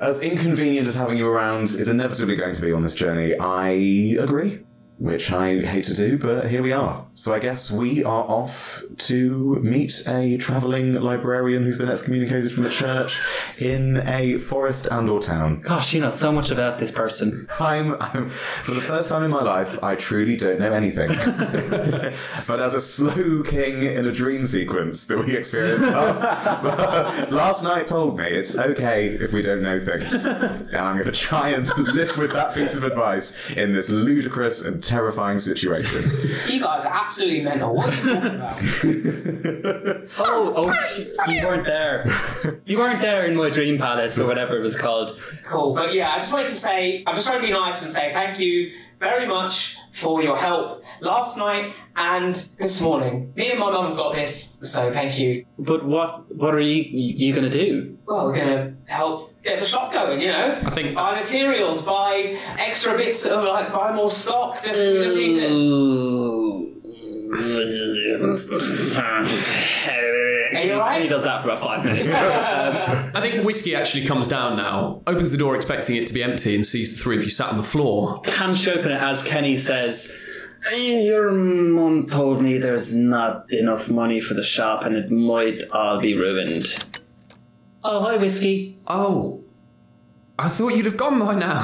[0.00, 3.70] As inconvenient as having you around is inevitably going to be on this journey, I
[4.20, 4.60] agree.
[4.98, 7.06] Which I hate to do, but here we are.
[7.12, 12.64] So I guess we are off to meet a travelling librarian who's been excommunicated from
[12.64, 13.20] the church
[13.60, 15.60] in a forest and or town.
[15.60, 17.46] Gosh, you know so much about this person.
[17.60, 21.08] I'm, I'm for the first time in my life, I truly don't know anything.
[22.46, 26.22] but as a Slowking in a dream sequence that we experienced last,
[27.30, 30.12] last night told me, it's okay if we don't know things.
[30.68, 34.64] And I'm going to try and live with that piece of advice in this ludicrous
[34.64, 36.02] and terrifying situation.
[36.48, 37.74] You guys are absolutely mental.
[37.74, 38.58] What are you talking about?
[40.20, 42.06] Oh, oh, sh- you weren't there.
[42.64, 45.18] You weren't there in my dream palace or whatever it was called.
[45.44, 45.74] Cool.
[45.74, 48.12] But yeah, I just wanted to say, I'm just trying to be nice and say
[48.12, 53.32] thank you very much for your help last night and this morning.
[53.36, 55.44] Me and my mum have got this, so thank you.
[55.58, 57.98] But what what are you you gonna do?
[58.06, 60.60] Well, we're gonna help get the shop going, you know?
[60.64, 64.62] I think- buy materials, buy extra bits of like buy more stock.
[64.62, 66.74] Just, we just need to.
[70.50, 71.02] Are you alright?
[71.02, 72.08] He does that for about five minutes.
[72.14, 76.54] I think Whiskey actually comes down now, opens the door expecting it to be empty,
[76.54, 78.20] and sees the three of you sat on the floor.
[78.22, 80.16] Can she open it as Kenny says,
[80.74, 86.00] Your mum told me there's not enough money for the shop and it might all
[86.00, 86.64] be ruined.
[87.84, 88.78] Oh, hi, Whiskey.
[88.86, 89.44] Oh,
[90.38, 91.62] I thought you'd have gone by now.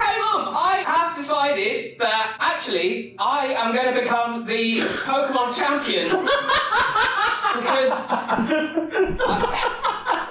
[0.00, 6.08] Hey mum, I have decided that actually I am going to become the Pokemon champion
[6.08, 9.16] because I-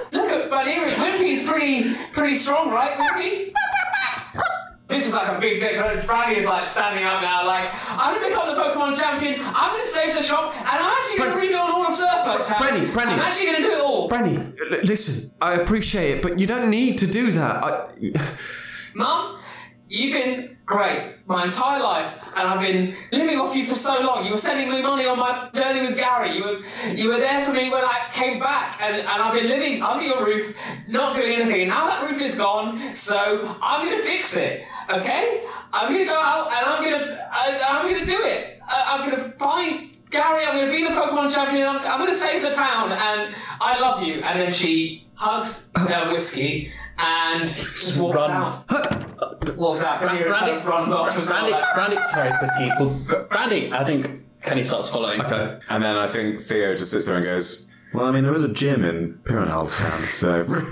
[0.11, 0.91] look at Baneri.
[0.91, 3.53] Wimpy's pretty pretty strong, right, Wimpy?
[4.87, 5.77] This is like a big dick.
[6.05, 9.41] Brandy is like standing up now, like I'm to become the Pokemon champion.
[9.43, 12.43] I'm to save the shop, and I'm actually going to Bran- rebuild all of Surfer
[12.53, 12.59] Town.
[12.61, 13.13] Brandy, Brandy.
[13.13, 14.07] I'm actually to do it all.
[14.07, 17.63] Brandy, l- listen, I appreciate it, but you don't need to do that.
[17.63, 17.87] I...
[18.93, 19.39] Mum,
[19.89, 24.25] you've been great my entire life, and I've been living off you for so long.
[24.25, 26.37] You were sending me money on my journey with Gary.
[26.37, 29.47] You were you were there for me when I came back, and, and I've been
[29.47, 30.55] living under your roof,
[30.87, 31.61] not doing anything.
[31.61, 34.65] And now that roof is gone, so I'm gonna fix it.
[34.89, 35.43] Okay?
[35.73, 38.59] I'm gonna go out and I'm gonna I, I'm gonna do it.
[38.67, 39.91] I, I'm gonna find.
[40.11, 41.67] Gary, I'm going to be the Pokemon champion.
[41.67, 44.21] I'm, I'm going to save the town, and I love you.
[44.21, 48.65] And then she hugs her whiskey and just walks Runs.
[48.69, 49.04] out.
[49.49, 50.01] Walks out.
[50.01, 51.39] Brandy, Brandy kind of runs off as well.
[51.41, 52.71] Brandy, like- Brandy, sorry, Whiskey.
[52.79, 55.21] Well, Brandy, I think Kenny starts following.
[55.21, 55.59] Okay.
[55.69, 58.41] and then I think Theo just sits there and goes, Well, I mean, there is
[58.43, 60.45] a gym in Pyramid Town, so.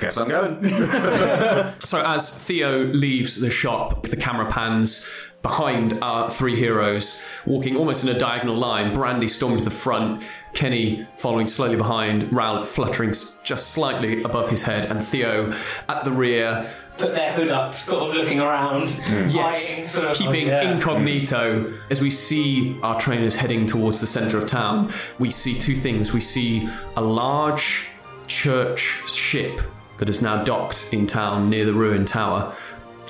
[0.00, 0.58] Guess I'm going.
[1.84, 5.06] So as Theo leaves the shop, the camera pans
[5.42, 8.92] behind our three heroes, walking almost in a diagonal line.
[8.94, 10.22] Brandy storming to the front,
[10.54, 13.12] Kenny following slowly behind, Rowlet fluttering
[13.44, 15.52] just slightly above his head, and Theo
[15.88, 19.36] at the rear, Put their hood up, sort of looking around, hmm.
[19.36, 20.16] eyeing, sort of.
[20.16, 20.70] keeping yeah.
[20.70, 24.90] incognito as we see our trainers heading towards the centre of town.
[25.18, 26.12] We see two things.
[26.12, 27.86] We see a large
[28.26, 29.60] church ship
[29.98, 32.54] that is now docked in town near the ruined tower.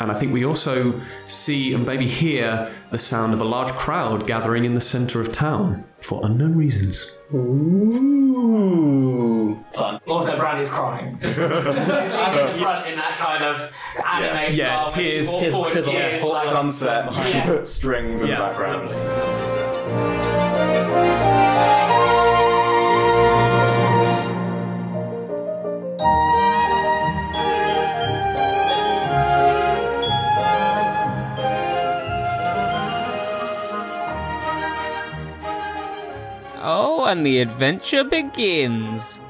[0.00, 4.26] And I think we also see and maybe hear the sound of a large crowd
[4.26, 7.16] gathering in the centre of town for unknown reasons.
[7.32, 8.84] Ooh.
[9.74, 10.00] Fun.
[10.06, 11.18] Also, Brandy's crying.
[11.20, 13.72] Just, she's leaning in the front in that kind of
[14.04, 14.86] anime Yeah, style.
[14.86, 15.26] where she tears.
[15.28, 17.62] walks Tears- forward, tears tears, like- Sunset, Yeah.
[17.64, 18.36] strings in Yeah.
[18.36, 18.88] the background.
[37.22, 39.20] The adventure begins.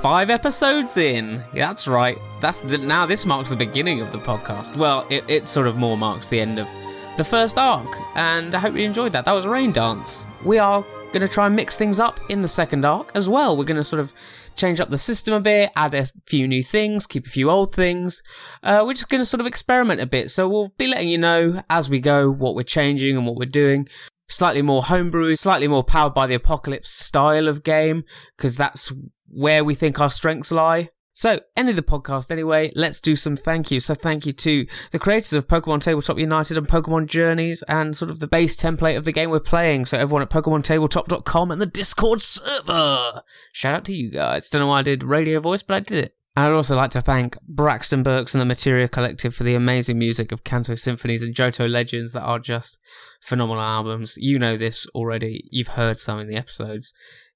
[0.00, 1.44] Five episodes in.
[1.52, 2.16] That's right.
[2.40, 4.76] That's the, now this marks the beginning of the podcast.
[4.76, 6.68] Well, it, it sort of more marks the end of
[7.16, 9.24] the first arc, and I hope you enjoyed that.
[9.26, 10.26] That was Rain Dance.
[10.44, 10.82] We are
[11.12, 13.56] going to try and mix things up in the second arc as well.
[13.56, 14.14] We're going to sort of
[14.56, 17.74] change up the system a bit, add a few new things, keep a few old
[17.74, 18.22] things.
[18.62, 20.30] Uh, we're just going to sort of experiment a bit.
[20.30, 23.46] So we'll be letting you know as we go what we're changing and what we're
[23.46, 23.88] doing.
[24.30, 28.04] Slightly more homebrew, slightly more powered by the apocalypse style of game,
[28.36, 28.92] because that's
[29.26, 30.90] where we think our strengths lie.
[31.12, 33.86] So, end of the podcast anyway, let's do some thank yous.
[33.86, 38.12] So, thank you to the creators of Pokemon Tabletop United and Pokemon Journeys and sort
[38.12, 39.86] of the base template of the game we're playing.
[39.86, 43.22] So, everyone at PokemonTabletop.com and the Discord server.
[43.52, 44.48] Shout out to you guys.
[44.48, 46.14] Don't know why I did radio voice, but I did it.
[46.40, 50.32] I'd also like to thank Braxton Burks and the Materia Collective for the amazing music
[50.32, 52.78] of Kanto Symphonies and Johto Legends that are just
[53.20, 54.16] phenomenal albums.
[54.16, 55.48] You know this already.
[55.50, 56.92] You've heard some in the episodes.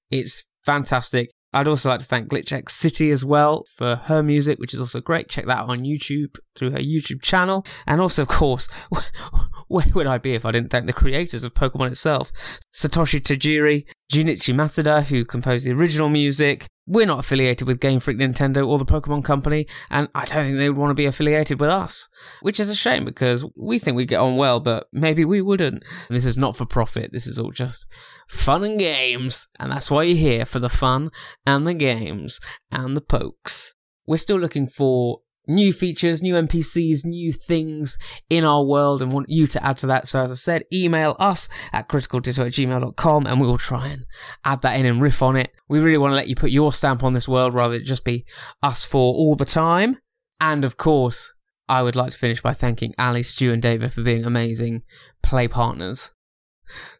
[0.09, 1.29] It's fantastic.
[1.53, 4.99] I'd also like to thank GlitchX City as well for her music, which is also
[4.99, 5.29] great.
[5.29, 7.65] Check that out on YouTube through her YouTube channel.
[7.87, 8.67] And also, of course,
[9.67, 12.31] where would I be if I didn't thank the creators of Pokemon itself?
[12.73, 16.67] Satoshi Tajiri, Junichi Masuda, who composed the original music.
[16.87, 20.57] We're not affiliated with Game Freak Nintendo or the Pokemon Company, and I don't think
[20.57, 22.07] they would want to be affiliated with us,
[22.41, 25.83] which is a shame because we think we get on well, but maybe we wouldn't.
[26.09, 27.87] This is not for profit, this is all just
[28.29, 31.09] fun and games, and that's why you're here for the fun
[31.43, 32.39] and the games
[32.71, 33.73] and the pokes.
[34.05, 37.97] We're still looking for new features, new NPCs, new things
[38.29, 40.07] in our world and want you to add to that.
[40.07, 44.05] So as I said, email us at criticalditto at gmail.com and we will try and
[44.43, 45.55] add that in and riff on it.
[45.67, 48.05] We really want to let you put your stamp on this world rather than just
[48.05, 48.25] be
[48.63, 49.97] us for all the time.
[50.39, 51.33] And of course,
[51.67, 54.83] I would like to finish by thanking Ali, Stu and David for being amazing
[55.23, 56.11] play partners.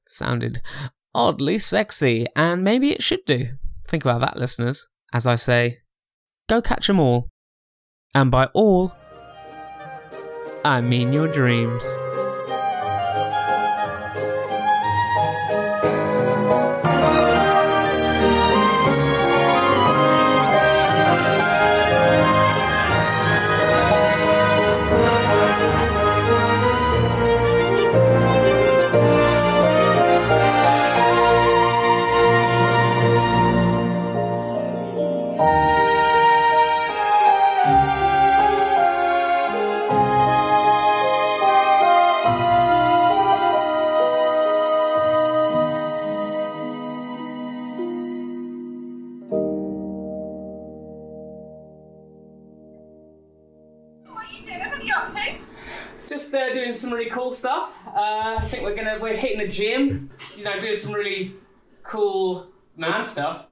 [0.06, 0.62] sounded
[1.14, 3.48] oddly sexy and maybe it should do.
[3.88, 4.88] Think about that, listeners.
[5.14, 5.80] As I say,
[6.50, 7.30] go catch 'em all.
[8.16, 8.94] And by all,
[10.64, 11.86] I mean your dreams.
[56.86, 57.72] Some really cool stuff.
[57.88, 60.10] Uh, I think we're gonna we're hitting the gym.
[60.38, 61.34] You know, doing some really
[61.84, 63.48] cool man stuff.